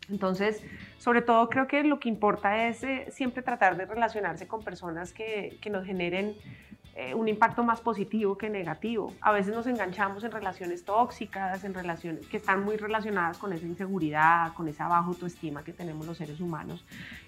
[0.09, 0.63] Entonces,
[0.97, 5.13] sobre todo creo que lo que importa es eh, siempre tratar de relacionarse con personas
[5.13, 6.35] que, que nos generen
[6.95, 9.13] eh, un impacto más positivo que negativo.
[9.21, 13.65] A veces nos enganchamos en relaciones tóxicas, en relaciones que están muy relacionadas con esa
[13.65, 16.83] inseguridad, con esa baja autoestima que tenemos los seres humanos,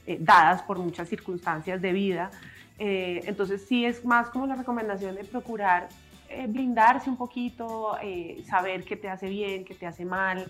[0.08, 2.32] eh, dadas por muchas circunstancias de vida.
[2.80, 5.90] Eh, entonces sí es más como la recomendación de procurar
[6.30, 10.50] eh, blindarse un poquito, eh, saber qué te hace bien, qué te hace mal.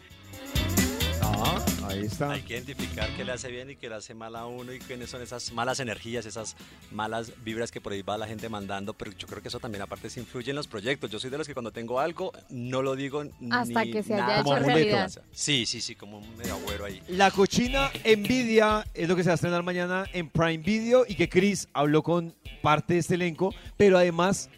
[1.89, 2.31] Ah, ahí está.
[2.31, 4.79] Hay que identificar qué le hace bien y qué le hace mal a uno y
[4.79, 6.55] quiénes son esas malas energías, esas
[6.91, 9.81] malas vibras que por ahí va la gente mandando, pero yo creo que eso también
[9.81, 11.09] aparte se influye en los proyectos.
[11.09, 14.13] Yo soy de los que cuando tengo algo no lo digo Hasta ni que se
[14.13, 14.41] haya nada.
[14.41, 15.11] hecho realidad.
[15.31, 17.01] Sí, sí, sí, como un medio agüero ahí.
[17.09, 21.15] La cochina Envidia es lo que se va a estrenar mañana en Prime Video y
[21.15, 24.49] que Chris habló con parte de este elenco, pero además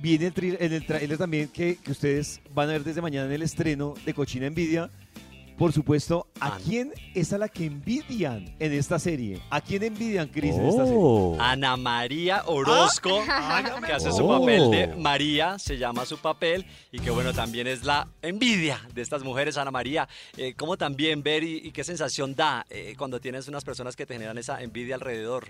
[0.00, 3.26] viene el tri- en el trailer también que, que ustedes van a ver desde mañana
[3.26, 4.88] en el estreno de Cochina Envidia.
[5.60, 9.42] Por supuesto, ¿a quién es a la que envidian en esta serie?
[9.50, 10.98] ¿A quién envidian, Chris, en esta serie?
[11.38, 13.20] Ana María Orozco,
[13.84, 14.40] que hace su Oh.
[14.40, 19.02] papel de María, se llama su papel, y que bueno, también es la envidia de
[19.02, 20.08] estas mujeres, Ana María.
[20.38, 24.06] Eh, ¿Cómo también ver y, y qué sensación da eh, cuando tienes unas personas que
[24.06, 25.44] te generan esa envidia alrededor?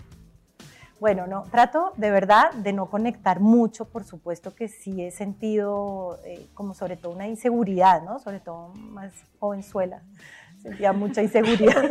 [1.01, 6.18] Bueno, no, trato de verdad de no conectar mucho, por supuesto que sí he sentido
[6.26, 8.18] eh, como sobre todo una inseguridad, ¿no?
[8.18, 10.03] Sobre todo más jovenzuela,
[10.62, 11.82] sentía mucha inseguridad.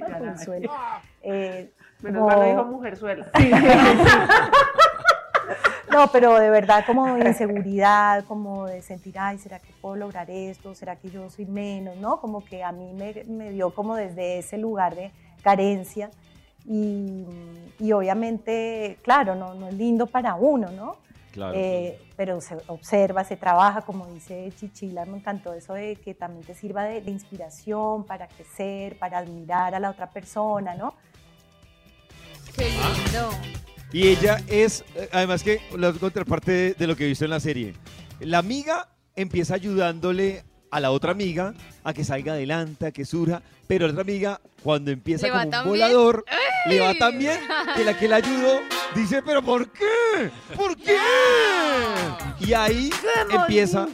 [0.18, 0.70] jovenzuela.
[1.22, 1.70] Eh,
[2.00, 3.30] Menos como- mal dijo mujerzuela.
[3.36, 4.08] Sí, sí, sí.
[5.92, 10.30] No, pero de verdad como de inseguridad, como de sentir, ay, ¿será que puedo lograr
[10.30, 10.74] esto?
[10.74, 11.96] ¿Será que yo soy menos?
[11.96, 12.20] ¿No?
[12.20, 15.10] Como que a mí me, me dio como desde ese lugar de
[15.42, 16.10] carencia
[16.68, 17.24] y,
[17.78, 20.96] y obviamente, claro, no, no es lindo para uno, ¿no?
[21.32, 21.54] Claro.
[21.56, 26.44] Eh, pero se observa, se trabaja, como dice Chichila, me encantó eso de que también
[26.44, 30.94] te sirva de, de inspiración para crecer, para admirar a la otra persona, ¿no?
[32.56, 33.30] Qué lindo.
[33.92, 37.40] Y ella es, además que la contraparte de, de lo que he visto en la
[37.40, 37.74] serie.
[38.20, 41.54] La amiga empieza ayudándole a la otra amiga
[41.84, 45.44] a que salga adelante, a que surja, pero la otra amiga, cuando empieza ¿Le como
[45.44, 46.24] un volador,
[46.66, 47.38] le va tan bien
[47.76, 48.60] que la que la ayudó
[48.94, 50.30] dice, pero ¿por qué?
[50.56, 50.96] ¿Por qué?
[52.40, 52.90] Y ahí
[53.30, 53.88] empieza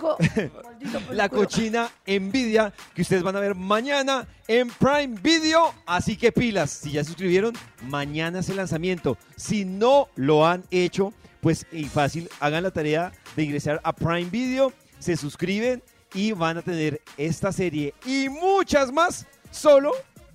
[1.10, 5.74] la cochina envidia que ustedes van a ver mañana en Prime Video.
[5.86, 7.54] Así que pilas, si ya se suscribieron,
[7.88, 9.16] mañana es el lanzamiento.
[9.34, 14.30] Si no lo han hecho, pues y fácil, hagan la tarea de ingresar a Prime
[14.30, 19.92] Video, se suscriben y van a tener esta serie y muchas más solo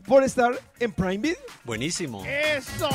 [0.07, 1.37] por estar en Prime Video.
[1.63, 2.23] Buenísimo.
[2.25, 2.89] ¡Eso!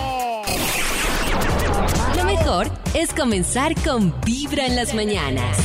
[2.16, 5.56] Lo mejor es comenzar con Vibra en las mañanas.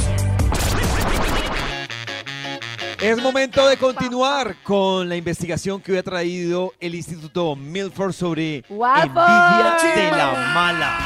[3.02, 8.66] Es momento de continuar con la investigación que hoy ha traído el Instituto Milford sobre
[8.68, 9.22] ¡Guapo!
[9.22, 11.00] envidia de la mala.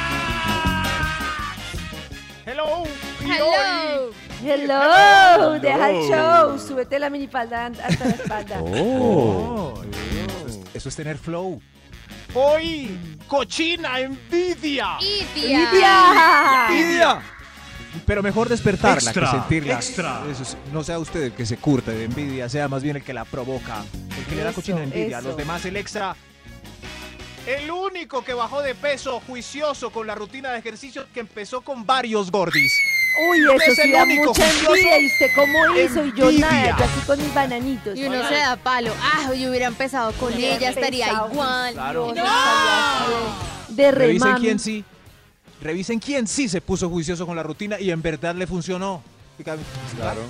[2.45, 2.83] Hello.
[3.23, 4.11] Y Hello.
[4.45, 8.59] Hello, deja el show, súbete la minifalda hasta la espalda.
[8.61, 11.61] Oh, eso, es, eso es tener flow.
[12.33, 14.97] Hoy, cochina envidia.
[14.99, 16.67] ¡Lidia!
[16.69, 17.21] ¡Lidia!
[18.07, 19.73] Pero mejor despertarla Extra, que sentirla.
[19.75, 20.23] extra.
[20.31, 23.03] Eso es- no sea usted el que se curte de envidia, sea más bien el
[23.03, 23.83] que la provoca.
[24.17, 25.19] El que le da cochina envidia.
[25.19, 26.15] A los demás el extra.
[27.45, 31.85] El único que bajó de peso juicioso con la rutina de ejercicio que empezó con
[31.85, 32.71] varios gordis.
[33.29, 34.73] Uy, eso es sí el da único mucha juicioso.
[34.75, 34.99] envidia.
[35.01, 36.05] ¿Y usted cómo hizo?
[36.05, 36.49] Y yo Envidia.
[36.51, 37.97] nada, yo aquí con mis bananitos.
[37.97, 38.93] Y uno se da palo.
[39.01, 41.73] Ah, yo hubiera empezado con Hubiera ella, estaría igual.
[41.73, 42.13] Claro.
[42.17, 43.11] Así
[43.75, 44.39] de, de Revisen remami.
[44.45, 44.85] quién sí.
[45.61, 49.03] Revisen quién sí se puso juicioso con la rutina y en verdad le funcionó.
[49.97, 50.21] Claro.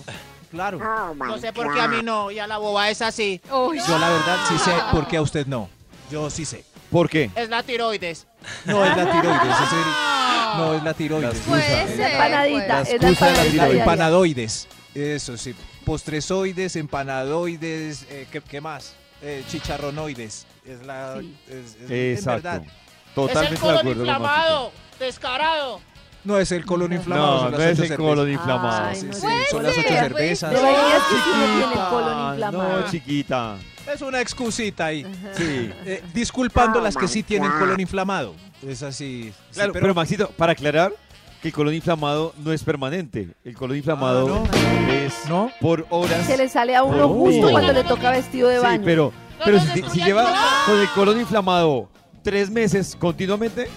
[0.52, 1.14] Claro.
[1.16, 3.40] No sé por qué a mí no, y a la boba es así.
[3.48, 5.70] Yo la verdad sí sé por qué a usted no.
[6.12, 6.66] Yo sí sé.
[6.94, 7.30] ¿Por qué?
[7.36, 8.26] Es la tiroides.
[8.66, 11.40] No es la tiroides, es el- no es la tiroides.
[11.40, 11.72] Puede ser.
[11.72, 13.44] La puede es la Excusa de la empanadita.
[13.44, 13.52] tiroides.
[13.54, 13.80] diaria.
[13.80, 14.68] Empanadoides.
[14.96, 15.56] Eso sí.
[15.86, 18.94] Postresoides, empanadoides, eh, ¿qué, qué más?
[19.22, 20.46] Eh, chicharronoides.
[20.66, 21.18] Es la.
[21.20, 21.36] Sí.
[21.50, 22.44] es- es- en Exacto.
[22.44, 22.62] verdad.
[22.64, 24.24] es el Totalmente de colon acuerdo con Maxito.
[24.24, 25.82] inflamado, descarado.
[26.24, 27.50] No es el colon inflamado.
[27.52, 28.86] No, no es el colon inflamado.
[28.90, 30.52] Ay, Sí, no sí, puede son las ocho cervezas.
[30.52, 32.80] Deberías que sí no tiene el Chiquita, colon inflamado.
[32.82, 33.56] No, chiquita.
[33.94, 35.06] Es una excusita ahí.
[35.36, 35.70] Sí.
[35.86, 38.34] Eh, disculpando las que sí tienen colon inflamado.
[38.66, 39.34] Es así.
[39.50, 40.94] sí, Claro, pero, Maxito, para aclarar
[41.42, 43.28] que el colon inflamado no es permanente.
[43.44, 44.44] El colon inflamado
[44.90, 45.14] es
[45.60, 46.26] por horas.
[46.26, 48.82] Se le sale a uno justo cuando le toca vestido de Sí, baño.
[48.86, 49.12] pero,
[49.44, 50.34] pero si, si lleva
[50.66, 51.90] con el colon inflamado
[52.24, 53.68] tres meses continuamente,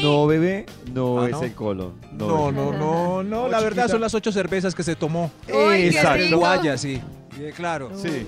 [0.00, 1.42] no bebé, no Ah, es ¿no?
[1.42, 1.92] el colon.
[2.12, 3.48] No, no, no, no.
[3.48, 5.30] La verdad son las ocho cervezas que se tomó.
[5.48, 6.38] Exacto.
[6.38, 7.00] Guaya, sí.
[7.38, 7.90] Eh, claro.
[7.96, 8.24] Sí.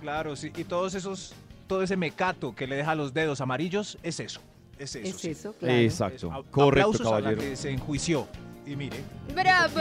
[0.00, 0.50] Claro, sí.
[0.56, 1.34] Y todos esos,
[1.66, 4.40] todo ese mecato que le deja los dedos amarillos, es eso.
[4.78, 5.08] Es eso.
[5.08, 5.30] Es sí.
[5.30, 5.74] eso, claro.
[5.74, 6.30] Exacto.
[6.32, 7.40] A- Correcto, aplausos a la caballero.
[7.42, 8.26] que se enjuició.
[8.66, 8.98] Y mire.
[9.34, 9.74] ¡Bravo!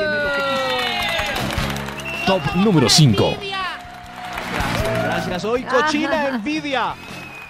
[2.25, 3.35] Top número 5.
[3.39, 5.45] Gracias, gracias.
[5.45, 6.93] Hoy cochina envidia.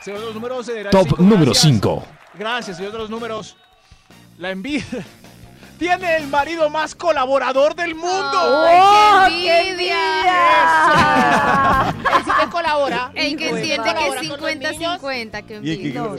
[0.05, 0.67] De los números.
[0.69, 1.63] era el Top cinco, número gracias.
[1.73, 2.03] 5.
[2.37, 3.55] Gracias, de los números.
[4.37, 4.83] La envidia.
[5.79, 8.31] Tiene el marido más colaborador del mundo.
[8.33, 9.99] ¡Oh, ¡Qué qué envidia!
[12.17, 13.11] Él sí me colabora.
[13.15, 15.01] El que entiende que colabora es con los niños.
[15.01, 16.01] 50-50, que Y el que- envidia.
[16.01, 16.15] No,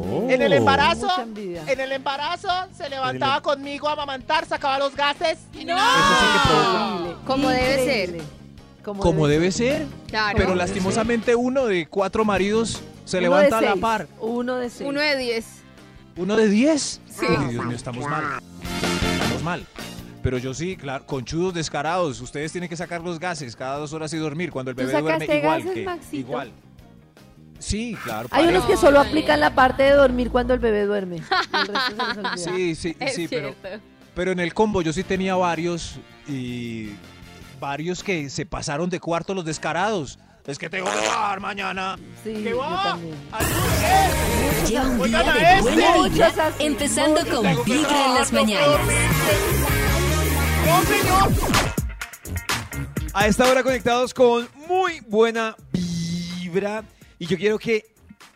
[0.00, 0.30] Oh.
[0.30, 5.64] En el embarazo, en el embarazo se levantaba conmigo a amamantar, sacaba los gases y
[5.64, 5.76] no.
[5.76, 5.84] Eso
[6.20, 6.26] sí
[7.18, 8.20] que Como debe ser.
[8.84, 9.86] Como, Como debe ser.
[10.06, 10.36] Claro.
[10.38, 14.08] Pero lastimosamente uno de cuatro maridos se Uno levanta a la par.
[14.20, 14.88] Uno de seis.
[14.88, 15.46] Uno de 10.
[16.16, 17.00] Uno de diez.
[17.08, 17.26] Sí.
[17.28, 18.24] Ay, Dios mío, estamos mal.
[19.20, 19.66] Estamos mal.
[20.22, 22.20] Pero yo sí, claro, conchudos descarados.
[22.20, 25.00] Ustedes tienen que sacar los gases cada dos horas y dormir cuando el ¿Tú bebé
[25.00, 26.16] duerme igual gases, que Maxito?
[26.16, 26.52] igual.
[27.58, 28.28] Sí, claro.
[28.30, 31.16] Hay unos que solo aplican la parte de dormir cuando el bebé duerme.
[31.16, 32.50] El resto se.
[32.50, 33.54] Sí, sí, Es sí, pero,
[34.14, 35.98] pero en el combo yo sí tenía varios
[36.28, 36.90] y
[37.60, 40.18] varios que se pasaron de cuarto los descarados.
[40.46, 41.96] Es que tengo que trabajar mañana.
[42.22, 42.82] Sí, ¿Qué yo va?
[42.82, 43.16] también.
[44.66, 45.62] Lleva un día de este.
[45.62, 48.80] buena vibra, empezando con Vibra en las mañanas.
[50.66, 51.32] ¡No, señor!
[53.14, 56.84] A esta hora conectados con muy buena vibra.
[57.18, 57.86] Y yo quiero que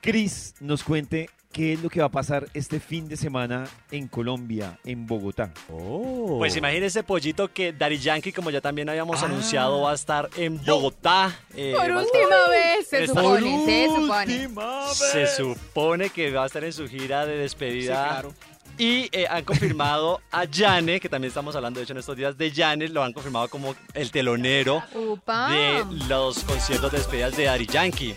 [0.01, 4.07] Chris nos cuente qué es lo que va a pasar este fin de semana en
[4.09, 5.53] Colombia, en Bogotá.
[5.69, 9.27] Pues imagínese, Pollito, que Daddy Yankee, como ya también habíamos Ah.
[9.27, 11.35] anunciado, va a estar en Bogotá.
[11.57, 14.49] eh, Por última estar- vez, se supone, se supone.
[14.95, 17.95] Se supone que va a estar en su gira de despedida.
[18.05, 18.35] Sí, claro.
[18.81, 22.39] Y eh, han confirmado a Yane, que también estamos hablando de hecho en estos días
[22.39, 25.51] de Yane, lo han confirmado como el telonero Upa.
[25.51, 28.15] de los conciertos de despedidas de Daddy Yankee.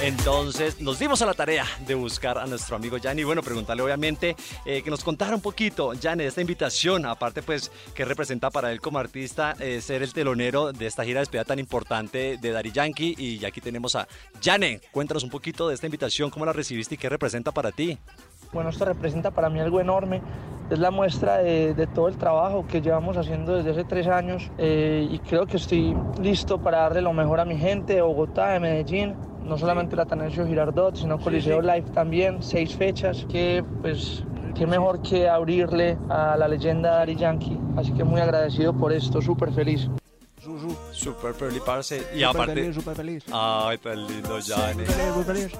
[0.00, 3.24] Entonces nos dimos a la tarea de buscar a nuestro amigo Yanni.
[3.24, 7.04] Bueno, preguntarle obviamente eh, que nos contara un poquito, Yanni, esta invitación.
[7.04, 11.22] Aparte, pues, que representa para él como artista ser el telonero de esta gira de
[11.22, 13.16] despedida tan importante de Daddy Yankee.
[13.18, 14.06] Y aquí tenemos a
[14.40, 14.80] Yane.
[14.92, 17.98] Cuéntanos un poquito de esta invitación, cómo la recibiste y qué representa para ti.
[18.52, 20.22] Bueno, esto representa para mí algo enorme.
[20.70, 24.50] Es la muestra de, de todo el trabajo que llevamos haciendo desde hace tres años
[24.58, 28.50] eh, y creo que estoy listo para darle lo mejor a mi gente de Bogotá,
[28.50, 29.16] de Medellín.
[29.48, 34.22] No solamente la Atanasio Girardot, sino Coliseo Live también, seis fechas, que pues
[34.54, 37.58] qué mejor que abrirle a la leyenda Daddy Yankee.
[37.76, 39.88] Así que muy agradecido por esto, súper feliz.
[40.98, 41.96] Super feliz, parce.
[41.96, 42.54] Y Súper aparte.
[42.54, 43.24] feliz, súper feliz.
[43.32, 44.84] Ay, tan lindo, Yane.
[45.14, 45.52] Muy feliz.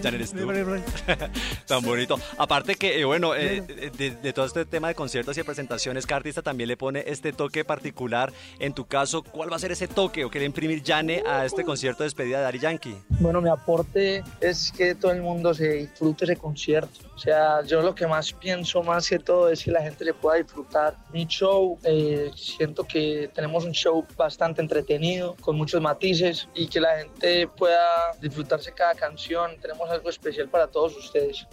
[0.00, 0.48] ya eres tú.
[1.66, 2.20] Tan bonito.
[2.36, 6.06] Aparte que, eh, bueno, eh, de, de todo este tema de conciertos y de presentaciones,
[6.06, 8.32] cada artista también le pone este toque particular.
[8.60, 11.64] En tu caso, ¿cuál va a ser ese toque o quiere imprimir Yane a este
[11.64, 12.96] concierto de despedida de Daddy Yankee?
[13.08, 17.00] Bueno, mi aporte es que todo el mundo se disfrute ese concierto.
[17.16, 20.14] O sea, yo lo que más pienso más que todo es que la gente le
[20.14, 21.76] pueda disfrutar mi show.
[21.82, 24.27] Eh, siento que tenemos un show bastante
[24.58, 29.52] entretenido, con muchos matices y que la gente pueda disfrutarse cada canción.
[29.60, 31.46] Tenemos algo especial para todos ustedes.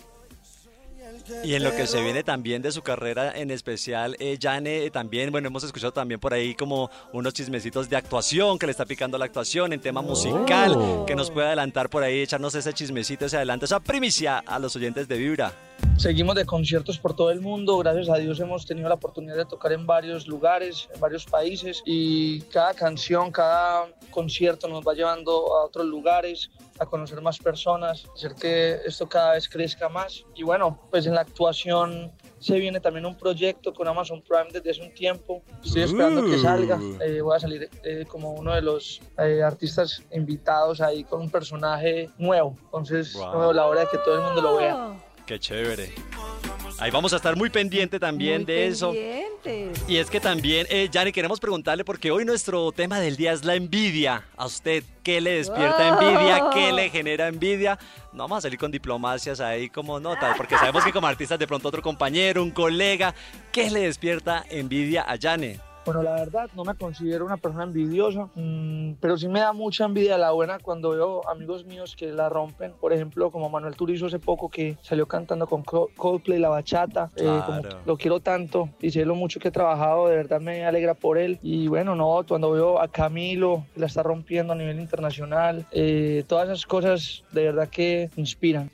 [1.43, 4.91] Y en lo que se viene también de su carrera en especial, eh, Yane, eh,
[4.91, 8.86] también, bueno, hemos escuchado también por ahí como unos chismecitos de actuación, que le está
[8.86, 11.05] picando la actuación en tema musical, Oh.
[11.05, 14.76] que nos puede adelantar por ahí, echarnos ese chismecito, ese adelanto, esa primicia a los
[14.76, 15.53] oyentes de Vibra.
[15.97, 19.45] Seguimos de conciertos por todo el mundo, gracias a Dios hemos tenido la oportunidad de
[19.45, 21.82] tocar en varios lugares, en varios países.
[21.86, 26.49] Y cada canción, cada concierto nos va llevando a otros lugares,
[26.80, 30.26] a conocer más personas, hacer que esto cada vez crezca más.
[30.36, 34.71] Y bueno, pues en la actuación se viene también un proyecto con Amazon Prime desde
[34.71, 38.61] hace un tiempo, estoy esperando que salga, Eh, voy a salir eh, como uno de
[38.61, 43.32] los eh, artistas invitados ahí con un personaje nuevo, entonces Wow.
[43.32, 44.93] no veo la hora de que todo el mundo lo vea.
[45.26, 45.91] Qué chévere.
[46.80, 48.91] Ahí vamos a estar muy pendiente también Muy de eso.
[48.91, 49.84] pendientes.
[49.88, 53.55] Y es que también, eh, queremos preguntarle, porque hoy nuestro tema del día es la
[53.55, 54.26] envidia.
[54.36, 56.49] A usted, ¿qué le despierta envidia?
[56.53, 57.80] ¿Qué le genera envidia?
[58.11, 61.47] No vamos a salir con diplomacias ahí como notas, porque sabemos que como artistas de
[61.47, 63.15] pronto otro compañero, un colega,
[63.51, 65.59] ¿qué le despierta envidia a Jane?
[65.86, 69.86] Bueno, la verdad, no me considero una persona envidiosa, mm, pero sí me da mucha
[69.86, 72.73] envidia la buena cuando veo amigos míos que la rompen.
[72.81, 77.11] Por ejemplo, como Manuel Turizo hace poco que salió cantando con Co- Coldplay la bachata.
[77.17, 77.81] eh, como Claro.
[77.86, 81.17] lo quiero tanto y sé lo mucho que he trabajado, de verdad me alegra por
[81.19, 81.38] él.
[81.43, 86.23] Y bueno, no, cuando veo a Camilo que la está rompiendo a nivel internacional, eh,
[86.27, 88.69] todas esas cosas de verdad que inspiran.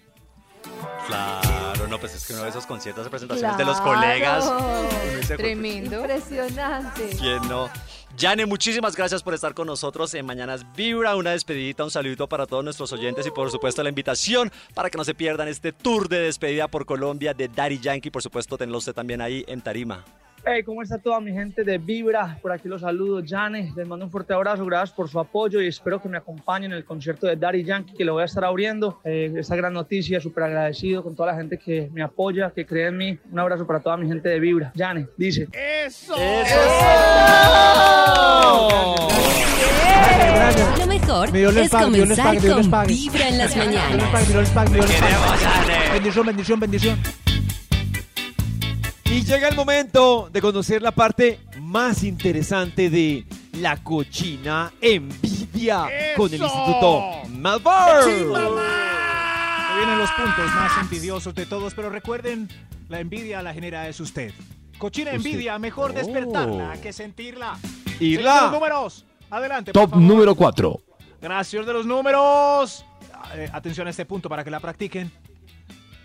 [1.07, 4.45] Claro, no, pues es que uno de esos conciertos de presentaciones de los colegas.
[5.19, 5.99] dice, Tremendo.
[5.99, 7.09] Impresionante.
[7.19, 7.69] ¿Quién no?
[8.17, 11.15] Jane, muchísimas gracias por estar con nosotros en Mañanas Vibra.
[11.15, 14.97] Una despedidita, un saludito para todos nuestros oyentes y por supuesto la invitación para que
[14.97, 18.11] no se pierdan este tour de despedida por Colombia de Daddy Yankee.
[18.11, 20.03] Por supuesto, tenlo usted también ahí en Tarima.
[20.43, 22.39] Hey, ¿cómo está toda mi gente de Vibra?
[22.41, 23.71] Por aquí los saludo, Jane.
[23.75, 26.77] Les mando un fuerte abrazo, gracias por su apoyo y espero que me acompañen en
[26.77, 28.99] el concierto de Daddy Yankee que lo voy a estar abriendo.
[29.03, 32.87] Eh, esta gran noticia, súper agradecido con toda la gente que me apoya, que cree
[32.87, 33.19] en mí.
[33.31, 34.71] Un abrazo para toda mi gente de Vibra.
[34.75, 35.47] Jane, dice.
[35.51, 36.15] ¡Eso!
[40.79, 42.87] Lo mejor Dios les es comenzar con.
[42.87, 44.11] Vibra en las mañanas.
[45.93, 47.30] Bendición, bendición, bendición.
[49.11, 53.25] Y llega el momento de conocer la parte más interesante de
[53.59, 56.45] la cochina envidia con el ¡Eso!
[56.45, 57.01] Instituto
[57.37, 58.03] Malvar.
[58.03, 62.47] Se vienen los puntos más envidiosos de todos, pero recuerden,
[62.87, 64.31] la envidia la genera es usted.
[64.77, 65.25] Cochina Usted.
[65.25, 65.93] envidia, mejor Oh.
[65.93, 67.57] despertarla que sentirla.
[67.99, 68.33] Irla.
[68.35, 69.05] Señor, números.
[69.29, 70.05] Adelante, por Top favor.
[70.05, 70.81] número 4.
[71.21, 72.85] Gracias de los números.
[73.35, 75.11] Eh, atención a este punto para que la practiquen.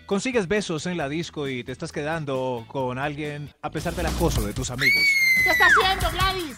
[0.07, 4.41] Consigues besos en la disco y te estás quedando con alguien a pesar del acoso
[4.41, 5.03] de tus amigos.
[5.43, 6.55] ¿Qué está haciendo, Gladys?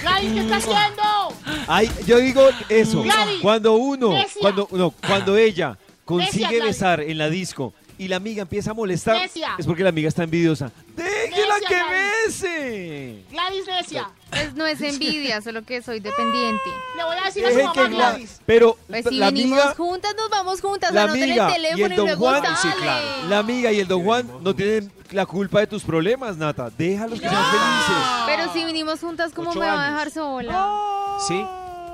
[0.00, 1.66] Gladys, ¿qué está haciendo?
[1.68, 3.02] Ay, yo digo eso.
[3.02, 3.42] Gladys.
[3.42, 4.40] Cuando uno, Necia.
[4.40, 5.76] cuando no, cuando ella
[6.06, 9.54] consigue Necia, besar en la disco y la amiga empieza a molestar, Necia.
[9.58, 10.70] es porque la amiga está envidiosa.
[10.94, 12.42] ¡Déjela Necia, que Gladys.
[12.42, 13.24] bese!
[13.30, 14.10] Gladys necia.
[14.30, 16.62] Pues no es envidia, solo que soy dependiente.
[16.96, 18.40] Le voy a decir a su mamá, que Gla- Gladys.
[18.44, 20.92] Pero Pues si la venimos amiga, juntas, nos vamos juntas.
[20.92, 23.28] la anoten amiga el y teléfono el y, don luego Juan, sale.
[23.28, 26.68] la amiga y el don Juan no tienen la culpa de tus problemas, Nata.
[26.76, 28.04] Déjalos que sean felices.
[28.26, 29.92] Pero si vinimos juntas, ¿cómo Ocho me va a años.
[29.94, 31.16] dejar sola?
[31.26, 31.42] Sí,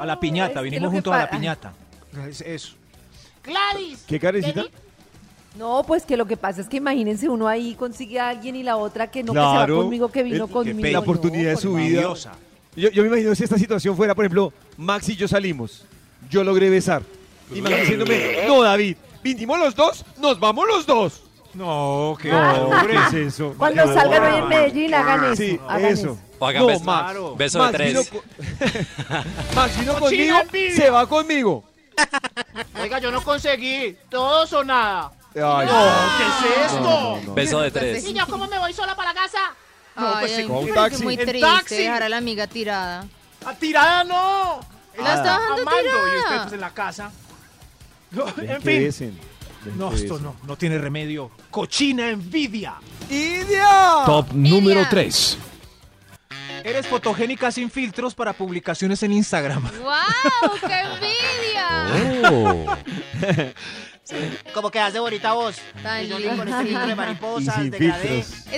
[0.00, 1.72] a la piñata, Es que vinimos que juntos a la pa- piñata.
[2.28, 2.74] Es- Eso.
[3.44, 4.05] Gladys.
[4.07, 4.64] ¿Qué carecita?
[5.57, 8.62] No, pues que lo que pasa es que imagínense uno ahí consigue a alguien y
[8.62, 9.76] la otra que no que se Claro.
[9.76, 10.88] va conmigo, que vino El- conmigo.
[10.88, 12.03] La oportunidad de su vida.
[12.74, 15.84] Yo, yo me imagino si esta situación fuera, por ejemplo, Max y yo salimos.
[16.30, 17.03] Yo logré besar.
[17.55, 21.22] Y Max diciéndome, no, David, vinimos los dos, nos vamos los dos.
[21.53, 22.94] No, qué No, pobre.
[23.11, 23.55] ¿qué es eso?
[23.59, 23.92] Cuando No.
[23.92, 25.36] salgan hoy en Medellín, hagan eso.
[25.36, 26.18] Sí, hagan eso.
[26.38, 27.18] O hagan No, beso- Max.
[27.36, 28.11] beso Max de vino tres.
[28.11, 28.22] co-
[29.55, 30.36] Max vino conmigo,
[30.74, 31.62] se va conmigo.
[32.80, 33.94] Oiga, yo no conseguí.
[34.09, 35.12] Todos o nada.
[35.35, 35.85] Ay, no,
[36.18, 36.24] ¿qué
[36.55, 36.80] es esto?
[36.80, 37.35] no, no, no.
[37.35, 38.05] Beso de tres.
[38.07, 39.39] ¿Y yo cómo me voy sola para la casa?
[39.97, 41.03] No, pues Ay, ay, con un taxi.
[41.03, 41.76] muy triste taxi.
[41.76, 43.07] dejar a la amiga tirada.
[43.45, 44.61] ¡A tirada no!
[44.99, 46.18] La está dejando Amando y tirada.
[46.18, 47.11] usted pues, en la casa.
[48.43, 49.18] En fin.
[49.76, 51.30] No, esto no, no tiene remedio.
[51.51, 52.74] Cochina envidia.
[53.09, 54.03] ¡Idia!
[54.07, 55.39] Top número 3.
[56.64, 59.62] Eres fotogénica sin filtros para publicaciones en Instagram.
[59.83, 60.53] ¡Wow!
[60.66, 62.30] ¡Qué envidia!
[62.30, 62.66] Oh.
[64.53, 65.57] Como quedas de bonita voz.
[65.82, 67.59] Tan yo con este filtro de mariposas.
[67.59, 67.70] Es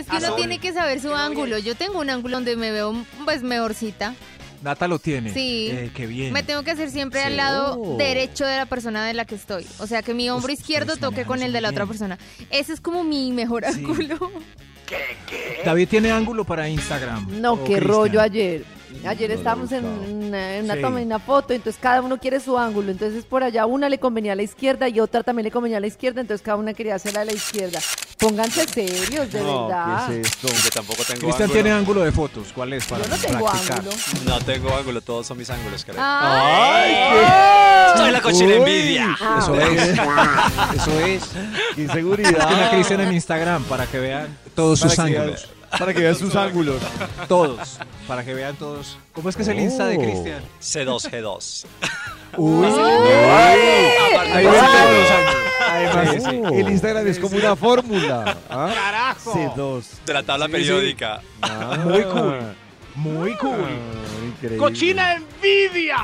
[0.07, 0.37] que uno Azul.
[0.37, 1.59] tiene que saber su ángulo.
[1.59, 4.15] Yo tengo un ángulo donde me veo pues mejorcita.
[4.63, 5.33] Nata lo tiene.
[5.35, 5.69] Sí.
[5.71, 6.33] Eh, qué bien.
[6.33, 7.27] Me tengo que hacer siempre Sí.
[7.27, 7.97] al lado Oh.
[7.99, 9.67] derecho de la persona de la que estoy.
[9.79, 11.85] O sea, que mi hombro Ustedes izquierdo toque manejan con eso el de la otra
[11.85, 11.89] bien.
[11.89, 12.19] persona.
[12.49, 13.81] Ese es como mi mejor Sí.
[13.85, 14.31] ángulo.
[15.65, 17.41] David tiene ángulo para Instagram.
[17.41, 17.89] No, Oh, qué Cristian.
[17.89, 18.65] rollo ayer.
[19.07, 20.81] Ayer estábamos en una, en una Sí.
[20.81, 22.91] toma y una foto, entonces cada uno quiere su ángulo.
[22.91, 25.81] Entonces por allá una le convenía a la izquierda y otra también le convenía a
[25.81, 27.79] la izquierda, entonces cada una quería hacerla a la izquierda.
[28.19, 30.07] Pónganse serios, de No, verdad.
[30.09, 30.49] ¿qué es esto?
[30.49, 31.53] Yo tampoco tengo Cristian ángulo.
[31.53, 32.49] tiene ángulo de fotos.
[32.55, 33.79] ¿Cuál es para Yo no tengo practicar?
[33.81, 33.97] ángulo.
[34.25, 35.97] No tengo ángulo, todos son mis ángulos, creo.
[35.99, 36.95] Ay,
[37.99, 38.53] Soy la cochina Uy.
[38.55, 39.17] envidia.
[39.21, 40.81] Ah, Eso es.
[40.81, 41.23] Eso es.
[41.75, 42.49] ¡Qué inseguridad!
[42.49, 45.49] Tiene a Cristian en Instagram para que vean todos sus Para ángulos.
[45.79, 46.81] Para que vean sus ángulos.
[47.29, 47.79] Todos.
[48.07, 48.99] Para que vean todos.
[49.13, 50.01] ¿Cómo es que es el Insta de Oh.
[50.01, 50.43] Cristian?
[50.61, 51.65] C2G2.
[52.37, 52.67] Uy.
[52.67, 55.45] Ahí ven todos los ángulos.
[55.71, 56.61] Además, Sí, sí.
[56.61, 58.37] el Instagram es como una fórmula.
[58.51, 58.71] ¿ah?
[58.75, 59.33] ¡Carajo!
[59.33, 59.85] C2.
[60.07, 61.21] De la tabla Sí, periódica.
[61.43, 62.39] Ah, Muy cool.
[62.97, 63.55] Muy cool.
[63.65, 64.59] ah, increíble.
[64.59, 65.97] ¡Cochina envidia!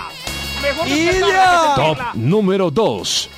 [0.63, 0.87] Mejor
[1.77, 3.31] Top número 2.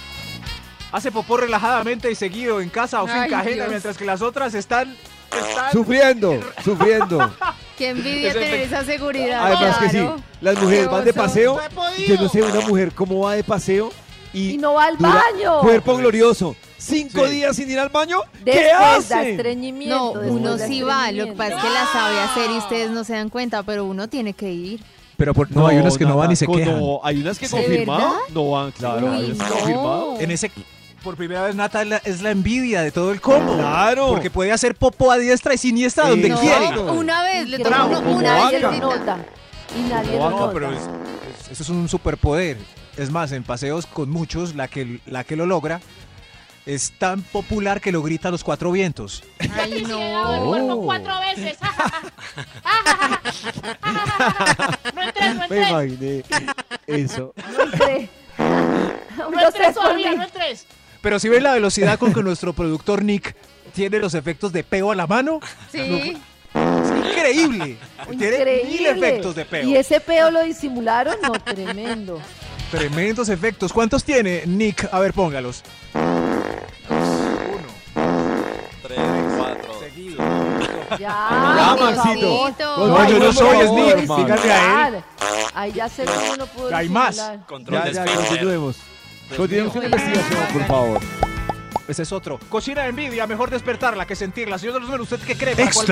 [0.92, 3.68] hace popó relajadamente y seguido en casa o Ay, finca ajena, Dios.
[3.68, 4.96] mientras que las otras están...
[5.38, 7.34] están- Sufriendo, sufriendo.
[7.78, 9.46] Qué envidia tener esa seguridad.
[9.46, 10.16] Además que sí, claro.
[10.40, 11.58] las mujeres van de paseo.
[12.06, 13.90] Yo no sé una mujer cómo va de paseo
[14.32, 15.60] y, Y no va al dura baño.
[15.60, 16.54] Cuerpo glorioso.
[16.78, 17.32] Cinco Sí.
[17.34, 18.18] días sin ir al baño.
[18.44, 19.30] ¿Qué Después da hace?
[19.32, 19.96] estreñimiento.
[19.96, 22.58] No, después uno da sí va, lo que pasa es que la sabe hacer y
[22.58, 24.80] ustedes no se dan cuenta, pero uno tiene que ir.
[25.16, 26.80] Pero por- no, hay unas que no van y se Nataco, quejan.
[26.80, 28.16] No, hay unas que ¿De confirmado verdad?
[28.34, 29.06] no van, claro.
[29.06, 29.60] Uy, hay unas que no.
[29.60, 30.16] confirmado.
[30.20, 30.50] En ese,
[31.02, 33.56] por primera vez, Nata es la, es la envidia de todo el combo.
[33.56, 34.08] Claro.
[34.08, 36.78] Porque puede hacer popo a diestra y siniestra donde No, quiere.
[36.78, 37.64] Una vez le uno-
[38.10, 38.60] y una vez.
[38.62, 39.18] lo nota.
[39.76, 40.52] Y nadie lo No, nota.
[40.52, 42.58] pero es- es- eso es un superpoder.
[42.96, 45.80] Es más, en paseos con muchos, la que, la que lo logra
[46.66, 49.24] es tan popular que lo grita a los cuatro vientos.
[49.38, 49.78] Ay, Me
[50.36, 50.84] el cuerpo Oh.
[50.84, 51.58] cuatro veces.
[54.94, 55.70] no entres, no Me entres.
[55.70, 56.22] imaginé
[56.86, 57.34] eso.
[57.56, 58.08] No entré.
[58.38, 60.04] No No mí.
[60.16, 60.66] no entres.
[61.02, 63.34] Pero si ven la velocidad con que nuestro productor Nick
[63.74, 65.40] tiene los efectos de peo a la mano,
[65.70, 66.16] Sí.
[66.54, 67.76] es increíble.
[68.08, 68.90] Tiene mil Increíble.
[68.90, 69.68] efectos de peo.
[69.68, 71.16] ¿Y ese peo lo disimularon?
[71.22, 72.20] No, tremendo.
[72.70, 73.72] Tremendos efectos.
[73.72, 74.88] ¿Cuántos tiene Nick?
[74.92, 75.62] A ver, póngalos.
[78.82, 78.98] Tres,
[79.36, 79.74] cuatro.
[79.80, 80.16] Seguido.
[80.92, 82.52] Ya, Ya, Maxito.
[82.52, 82.88] favor.
[82.88, 83.96] No, yo no soy, es No, Nick.
[84.16, 84.94] Díganle a él.
[85.54, 87.20] Ahí ya sé que uno pudo Hay más.
[87.46, 88.76] Control Ya, de ya, continuemos.
[89.36, 91.00] Continuemos con la investigación, por favor.
[91.88, 92.38] Ese es otro.
[92.48, 94.58] Cocina de envidia, mejor despertarla que sentirla.
[94.58, 95.56] Señor de los números, ¿usted qué cree?
[95.56, 95.86] ¿Para cuál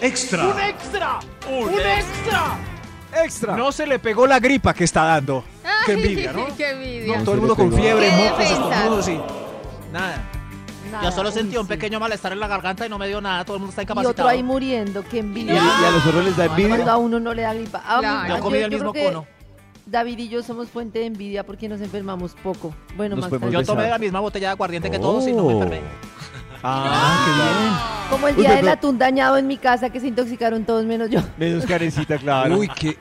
[0.00, 0.54] Extra, vamos?
[0.54, 1.18] ¡Un extra!
[1.50, 2.42] Un ¡Un extra!
[3.24, 3.56] ¡Extra!
[3.56, 5.44] No se le pegó la gripa que está dando.
[5.86, 6.46] Qué envidia, ¿no?
[6.56, 7.22] Qué envidia.
[7.24, 8.54] Todo el mundo con fiebre, Qué mocos, defensa.
[8.70, 9.20] estornudos y...
[9.92, 10.22] Nada.
[10.90, 11.68] Nada, Yo solo sentí uy, un sí.
[11.68, 13.44] pequeño malestar en la garganta y no me dio nada.
[13.44, 14.10] Todo el mundo está Y incapacitado.
[14.12, 15.54] otro ahí muriendo, qué Y a, envidia.
[15.54, 16.92] y a los otros les da Cuando envidia.
[16.92, 17.82] a uno no le da gripa.
[17.86, 18.36] Ah, Claro.
[18.36, 19.26] Yo comí el creo mismo que cono.
[19.86, 22.74] David y yo somos fuente de envidia porque nos enfermamos poco.
[22.96, 23.66] Bueno, Nos más podemos Yo tarde.
[23.66, 23.90] tomé besar.
[23.92, 25.62] la misma botella de aguardiente que todos y no me Oh.
[25.62, 25.80] enfermé.
[26.62, 30.64] Ah, Como el Uy, día pero- del atún dañado en mi casa que se intoxicaron
[30.64, 31.20] todos menos yo.
[31.36, 32.56] Menos carecita, claro.
[32.58, 32.96] Uy, qué...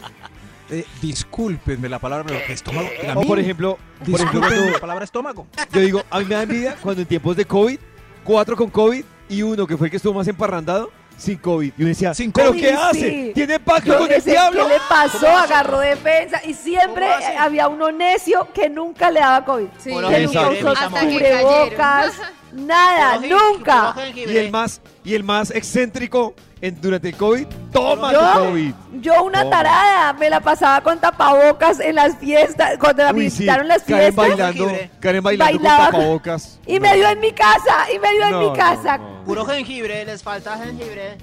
[0.70, 2.88] Eh, discúlpenme la palabra, pero estómago.
[3.08, 5.48] a o mí- por ejemplo, por ejemplo Discúlpenme cuando la palabra estómago.
[5.72, 7.80] yo digo, a mí me da envidia cuando en tiempos de COVID,
[8.24, 11.74] cuatro con COVID y uno que fue el que estuvo más emparrandado, sin COVID.
[11.78, 12.76] Y uno decía, Sin ¿pero COVID, qué sí.
[12.82, 13.32] hace?
[13.34, 14.68] ¿Tiene pacto con el diablo?
[14.68, 15.28] ¿Qué le pasó?
[15.28, 17.08] Agarró defensa y siempre
[17.38, 19.68] había uno necio que nunca le daba COVID.
[19.80, 19.90] Sí.
[19.90, 22.14] Que nunca usó cubrebocas,
[22.52, 23.96] nada, nunca.
[24.16, 26.34] Y el más, y el más excéntrico
[26.68, 28.74] en, durante el COVID, toma tu Yo, COVID.
[29.02, 29.50] yo una Toma.
[29.58, 33.84] tarada, me la pasaba con tapabocas en las fiestas, cuando me Uy, sí, visitaron las
[33.84, 34.16] Karen fiestas.
[34.38, 34.72] bailando.
[35.02, 35.86] Karen bailando Bailaba.
[35.92, 36.60] con tapabocas.
[36.66, 38.98] Y me dio en mi casa, y me dio en mi casa.
[38.98, 39.24] no.
[39.26, 41.18] Puro jengibre, les falta jengibre.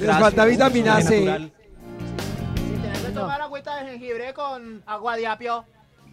[0.00, 1.18] Les falta vitamina C.
[1.18, 5.64] Si tenés que tomar agüita de jengibre con agua de apio.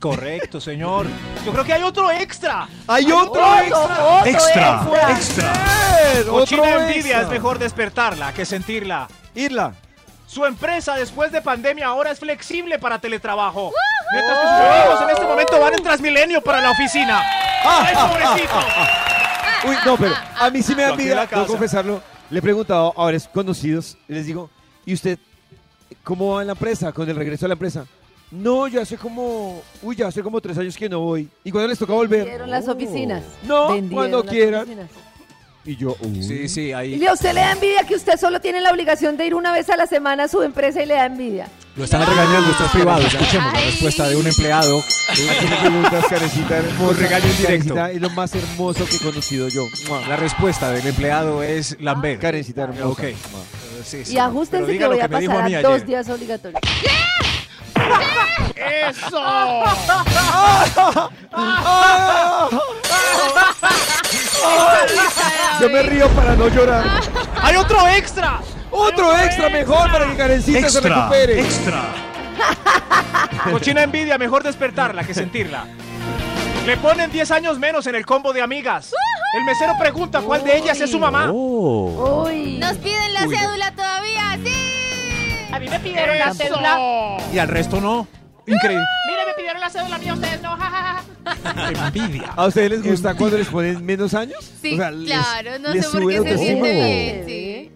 [0.03, 1.07] Correcto, señor.
[1.45, 2.67] Yo creo que hay otro extra.
[2.87, 4.05] ¡Hay otro Otro, extra!
[4.05, 4.81] otro Extra,
[5.11, 5.11] extra.
[5.11, 5.53] extra.
[6.29, 7.21] Cochina ¡Otro envidia extra!
[7.21, 9.07] es mejor despertarla que sentirla.
[9.33, 9.73] Irla.
[10.27, 13.71] Su empresa después de pandemia ahora es flexible para teletrabajo.
[14.11, 17.21] Mientras que sus amigos en este momento van en Transmilenio para la oficina.
[17.63, 18.55] ¡Ay, pobrecito!
[19.69, 21.45] Uy, no, pero a mí sí me da que casa.
[21.47, 22.01] confesarlo.
[22.29, 24.49] Le he preguntado a varios conocidos y les digo,
[24.85, 25.17] ¿y usted
[26.03, 26.91] cómo va en la empresa?
[26.91, 27.85] Con el regreso a la empresa.
[28.33, 31.29] No, ya hace como, uy, ya hace como tres años que no voy.
[31.43, 32.21] ¿Y cuándo les toca volver?
[32.21, 33.21] Vendieron las oficinas.
[33.43, 34.61] No, Vendieron cuando las quieran.
[34.63, 34.89] oficinas.
[35.65, 36.21] Y yo, uy.
[36.23, 37.05] Sí, sí, Y ahí.
[37.05, 39.69] a usted le da envidia que usted solo tiene la obligación de ir una vez
[39.69, 41.47] a la semana a su empresa y le da envidia.
[41.77, 43.01] Lo están regañando, esto es privado.
[43.05, 44.83] Escuchemos la respuesta de un empleado.
[45.09, 46.83] Aquí me preguntas, Karencita, hermosa.
[46.89, 47.47] Un regaño en directo.
[47.75, 49.63] Karencita es lo más hermoso que he conocido yo.
[49.87, 50.05] Mua.
[50.07, 52.19] La respuesta del empleado es Lambert.
[52.19, 52.87] Karencita hermosa.
[52.87, 53.01] Ok.
[53.31, 53.41] Mua.
[53.85, 54.15] Sí, sí.
[54.15, 55.85] Y ajustense Pero que diga lo voy a me dijo pasar a, mí dos ayer.
[55.87, 56.61] días obligatorios.
[58.55, 59.21] ¡Eso!
[65.61, 66.83] Yo me río para no llorar.
[67.41, 68.39] ¡Hay otro extra!
[68.71, 71.39] Otro extra mejor para que Karencita se recupere.
[71.41, 71.83] extra.
[73.51, 75.65] Cochina envidia, mejor despertarla que sentirla.
[76.65, 78.93] Le ponen 10 años menos en el combo de amigas.
[79.37, 81.27] El mesero pregunta cuál de ellas es su mamá.
[81.27, 83.92] ¿Nos piden la cédula todavía?
[85.53, 87.17] A mí me pidieron la cédula.
[87.31, 88.07] Y al resto no.
[88.47, 88.83] Increíble.
[89.07, 90.57] Mire, me pidieron la cédula mía, ustedes no.
[91.85, 92.33] Envidia.
[92.35, 94.51] ¿A ustedes les gusta cuando les ponen menos años?
[94.61, 97.71] Sí, O sea, les- claro, no les sé por sube qué se siente bien, sí.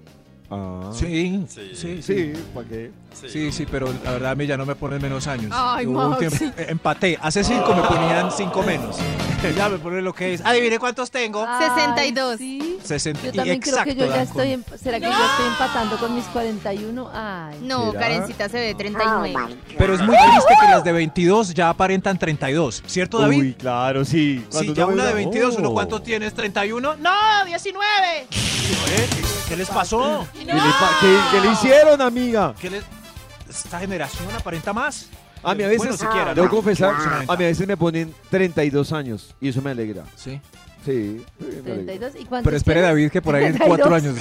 [0.49, 0.91] Ah.
[0.93, 1.71] Sí, Sí.
[1.75, 2.03] sí, sí.
[2.03, 2.91] Sí, ¿para qué?
[3.27, 5.51] Sí, sí, pero la verdad a mí ya no me ponen menos años.
[5.53, 6.45] Ay, Hubo un tiempo- sí.
[6.57, 7.17] eh, empaté.
[7.21, 8.97] Hace cinco me ponían cinco menos.
[9.57, 10.45] ya me ponen lo que es.
[10.45, 11.43] Adivine cuántos tengo.
[11.47, 12.37] Ay, 62.
[12.37, 12.77] sí.
[12.83, 13.21] 60.
[13.23, 14.51] Yo y también creo que yo exacto, ya estoy.
[14.53, 17.09] en- ¿Será que yo estoy empatando con mis 41?
[17.13, 17.57] Ay.
[17.63, 17.99] No, ¿Será?
[17.99, 19.33] Karencita se ve 39.
[19.77, 22.83] Pero es muy triste que las de 22 ya aparentan 32.
[22.85, 23.39] ¿Cierto, David?
[23.39, 24.39] Uy, claro, sí.
[24.39, 25.73] Sí, Cuando ya uno una de 22, ¿uno Oh.
[25.73, 26.33] cuánto tienes?
[26.35, 26.79] ¿31?
[26.79, 26.95] ¡No!
[26.97, 28.27] ¡No, 19!
[28.69, 29.07] ¿Eh?
[29.47, 30.27] ¿Qué les pasó?
[30.33, 32.53] ¿Qué le, pa- qué- qué le hicieron, amiga?
[32.59, 32.83] ¿Qué les...
[33.49, 35.07] ¿Esta generación aparenta más?
[35.43, 36.51] A mí a veces, Bueno, siquiera, debo ¿no?
[36.51, 36.93] confesar,
[37.27, 40.03] a mí a veces me ponen 32 años y eso me alegra.
[40.15, 40.41] Sí.
[40.83, 41.93] Sí, sí, me alegra.
[41.93, 42.11] 32.
[42.19, 42.89] ¿Y cuántos Pero espere, tienes?
[42.89, 43.77] David, que por ahí en 32.
[43.77, 44.17] cuatro años,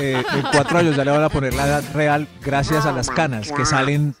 [0.00, 3.08] eh, en cuatro años ya le van a poner la edad real gracias a las
[3.10, 4.14] canas que salen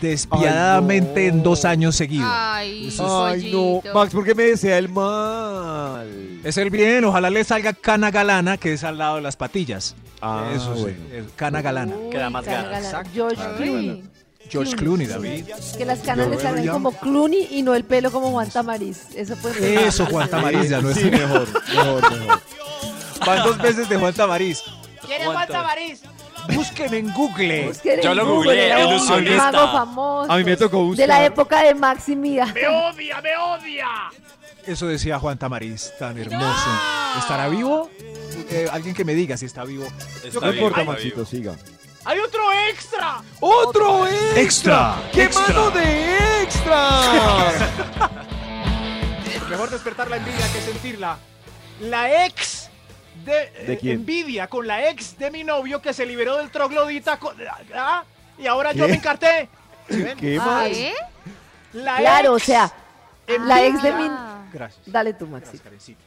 [0.00, 2.28] despiadadamente en dos años seguidos.
[2.30, 3.82] Ay, Ay, no.
[3.94, 6.40] Max, ¿por qué me desea el mal?
[6.44, 9.94] Es el bien, ojalá le salga cana galana, que es al lado de las patillas.
[10.20, 10.98] Ah, Eso sí, bueno.
[11.12, 11.94] es cana galana.
[11.96, 12.94] Uy, Queda más ganas.
[13.12, 13.56] George Ay.
[13.56, 14.02] Clooney.
[14.48, 15.44] George Clooney, David.
[15.76, 19.08] Que las canas le salgan como Clooney y no el pelo como Juan Tamariz.
[19.14, 19.78] Eso puede ser.
[19.78, 22.40] Eso, Juan Tamariz, ya no es Sí, mejor, mejor, mejor.
[23.26, 24.62] Van dos veces de Juan Tamariz.
[25.04, 26.02] ¿Quién es Juan Tamariz?
[26.54, 27.68] Busquen en Google.
[27.68, 29.52] Busquen Yo en lo Google, googleé, ilusionista.
[29.52, 30.32] mago famoso.
[30.32, 31.02] A mí me tocó buscar.
[31.02, 32.46] De la época de Max y Mía.
[32.54, 33.88] ¡Me odia, me odia!
[34.66, 36.70] Eso decía Juan Tamariz, tan hermoso.
[37.18, 37.88] ¿Estará vivo?
[38.50, 39.86] Eh, alguien que me diga si está vivo.
[40.24, 41.54] Está No bien, importa, Maxito, siga.
[42.04, 42.40] ¡Hay otro
[42.70, 43.20] extra!
[43.40, 44.40] ¡Otro extra!
[44.40, 45.42] Extra, ¡Qué extra.
[45.48, 47.00] mano de extra!
[49.50, 51.18] Mejor despertar la envidia que sentirla.
[51.80, 52.65] La ex
[53.26, 53.94] de, ¿De eh, quién?
[53.96, 57.18] envidia con la ex de mi novio que se liberó del troglodita.
[57.18, 57.36] con-
[57.74, 58.04] ah,
[58.38, 59.48] y ahora yo me encarté.
[59.90, 60.16] ¿Sí ven?
[60.18, 60.66] ¿Qué Ah, más?
[60.68, 60.94] ¿Eh?
[61.74, 62.72] La Claro, o ex sea,
[63.44, 64.06] la ex de mi.
[64.08, 64.44] Ah.
[64.52, 64.80] Gracias.
[64.86, 65.64] Dale tú, Gracias, Maxito.
[65.64, 66.00] Karencita.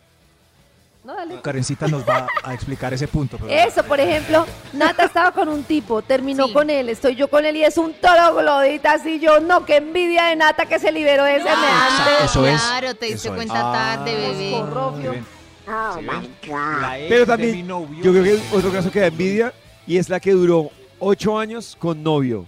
[1.04, 1.42] No, dale.
[1.42, 3.38] Karencita nos va a explicar ese punto.
[3.38, 6.54] pero- Eso, por ejemplo, Nata estaba con un tipo, terminó Sí.
[6.54, 9.78] con él, estoy yo con él y es un toro glodita así yo, no, qué
[9.78, 12.26] envidia de Nata que se liberó de semejante.
[12.26, 12.62] Eso es.
[12.62, 13.36] Claro, te diste eso es.
[13.36, 15.24] cuenta tarde, Ah, bebé.
[15.70, 19.54] Ex Pero de también, mi novio yo creo que otro caso que da envidia
[19.88, 22.46] y es la que duró ocho años con novio.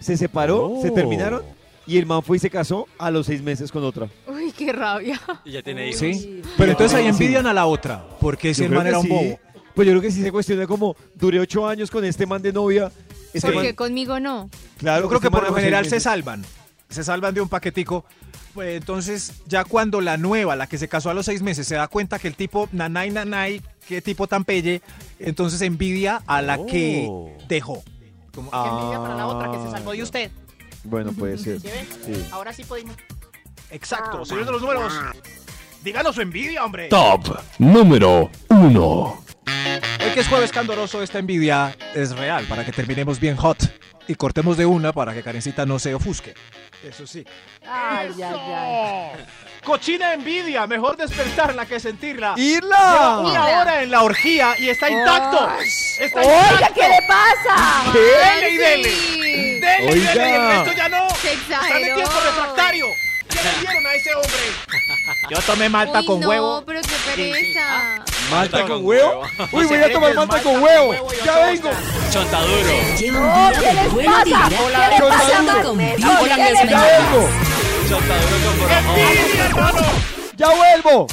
[0.00, 0.82] Se separó, Oh.
[0.82, 1.42] se terminaron
[1.86, 4.08] y el man fue y se casó a los seis meses con otra.
[4.26, 5.20] Uy, qué rabia.
[5.44, 6.00] Y ya tiene hijos.
[6.00, 8.88] Sí, pero entonces ahí envidian a la otra, porque si Yo el creo man que
[8.90, 9.10] era un sí.
[9.10, 9.40] bobo.
[9.74, 12.52] Pues yo creo que sí se cuestiona como duré ocho años con este man de
[12.52, 12.92] novia.
[13.32, 14.48] Este Porque conmigo no.
[14.78, 16.02] claro, Yo creo este que por lo seis general se meses.
[16.04, 16.44] salvan.
[16.88, 18.04] Se salvan de un paquetico.
[18.54, 21.74] Pues entonces, ya cuando la nueva, la que se casó a los seis meses, se
[21.74, 24.80] da cuenta que el tipo, nanay, nanay, qué tipo tan pelle,
[25.18, 27.32] entonces envidia a la que Oh.
[27.48, 27.82] dejó.
[28.32, 30.30] Como, ¡Qué envidia para la otra que se Ah, salvó de usted!
[30.84, 31.60] Bueno, puede ser.
[31.60, 32.26] ¿Sí.
[32.30, 32.94] Ahora sí podemos.
[33.70, 34.92] Exacto, señor de los números.
[35.82, 36.88] Díganos su envidia, hombre.
[36.88, 39.20] Top número 1.
[39.46, 43.58] Hoy que es jueves candoroso, esta envidia es real para que terminemos bien hot
[44.06, 46.34] y cortemos de una para que Karencita no se ofusque.
[46.84, 47.24] Eso sí.
[47.66, 49.26] Ay, ay, ay.
[49.64, 52.34] Cochina envidia, mejor despertarla que sentirla.
[52.36, 53.20] ¡Irla!
[53.24, 55.48] Una hora en la orgía y está intacto.
[55.98, 56.74] Está Oiga, intacto.
[56.74, 57.92] ¿qué le pasa?
[57.92, 58.90] Dele y dele.
[59.60, 60.12] Dele y Oiga.
[60.14, 61.08] dele resto ya no.
[61.10, 61.94] Se Está en exageró.
[61.96, 62.86] tiempo refractario.
[63.34, 64.30] ¿Qué le dieron a ese hombre?
[65.30, 66.62] Yo tomé malta Uy, con no, huevo.
[66.66, 68.04] pero qué pereza.
[68.30, 69.22] ¿Malta con huevo?
[69.52, 70.94] Uy, voy a tomar malta con huevo.
[71.24, 71.70] Ya vengo.
[72.12, 72.68] Chontaduro.
[72.98, 73.50] Lleva un Oh.
[80.36, 81.06] Ya vuelvo.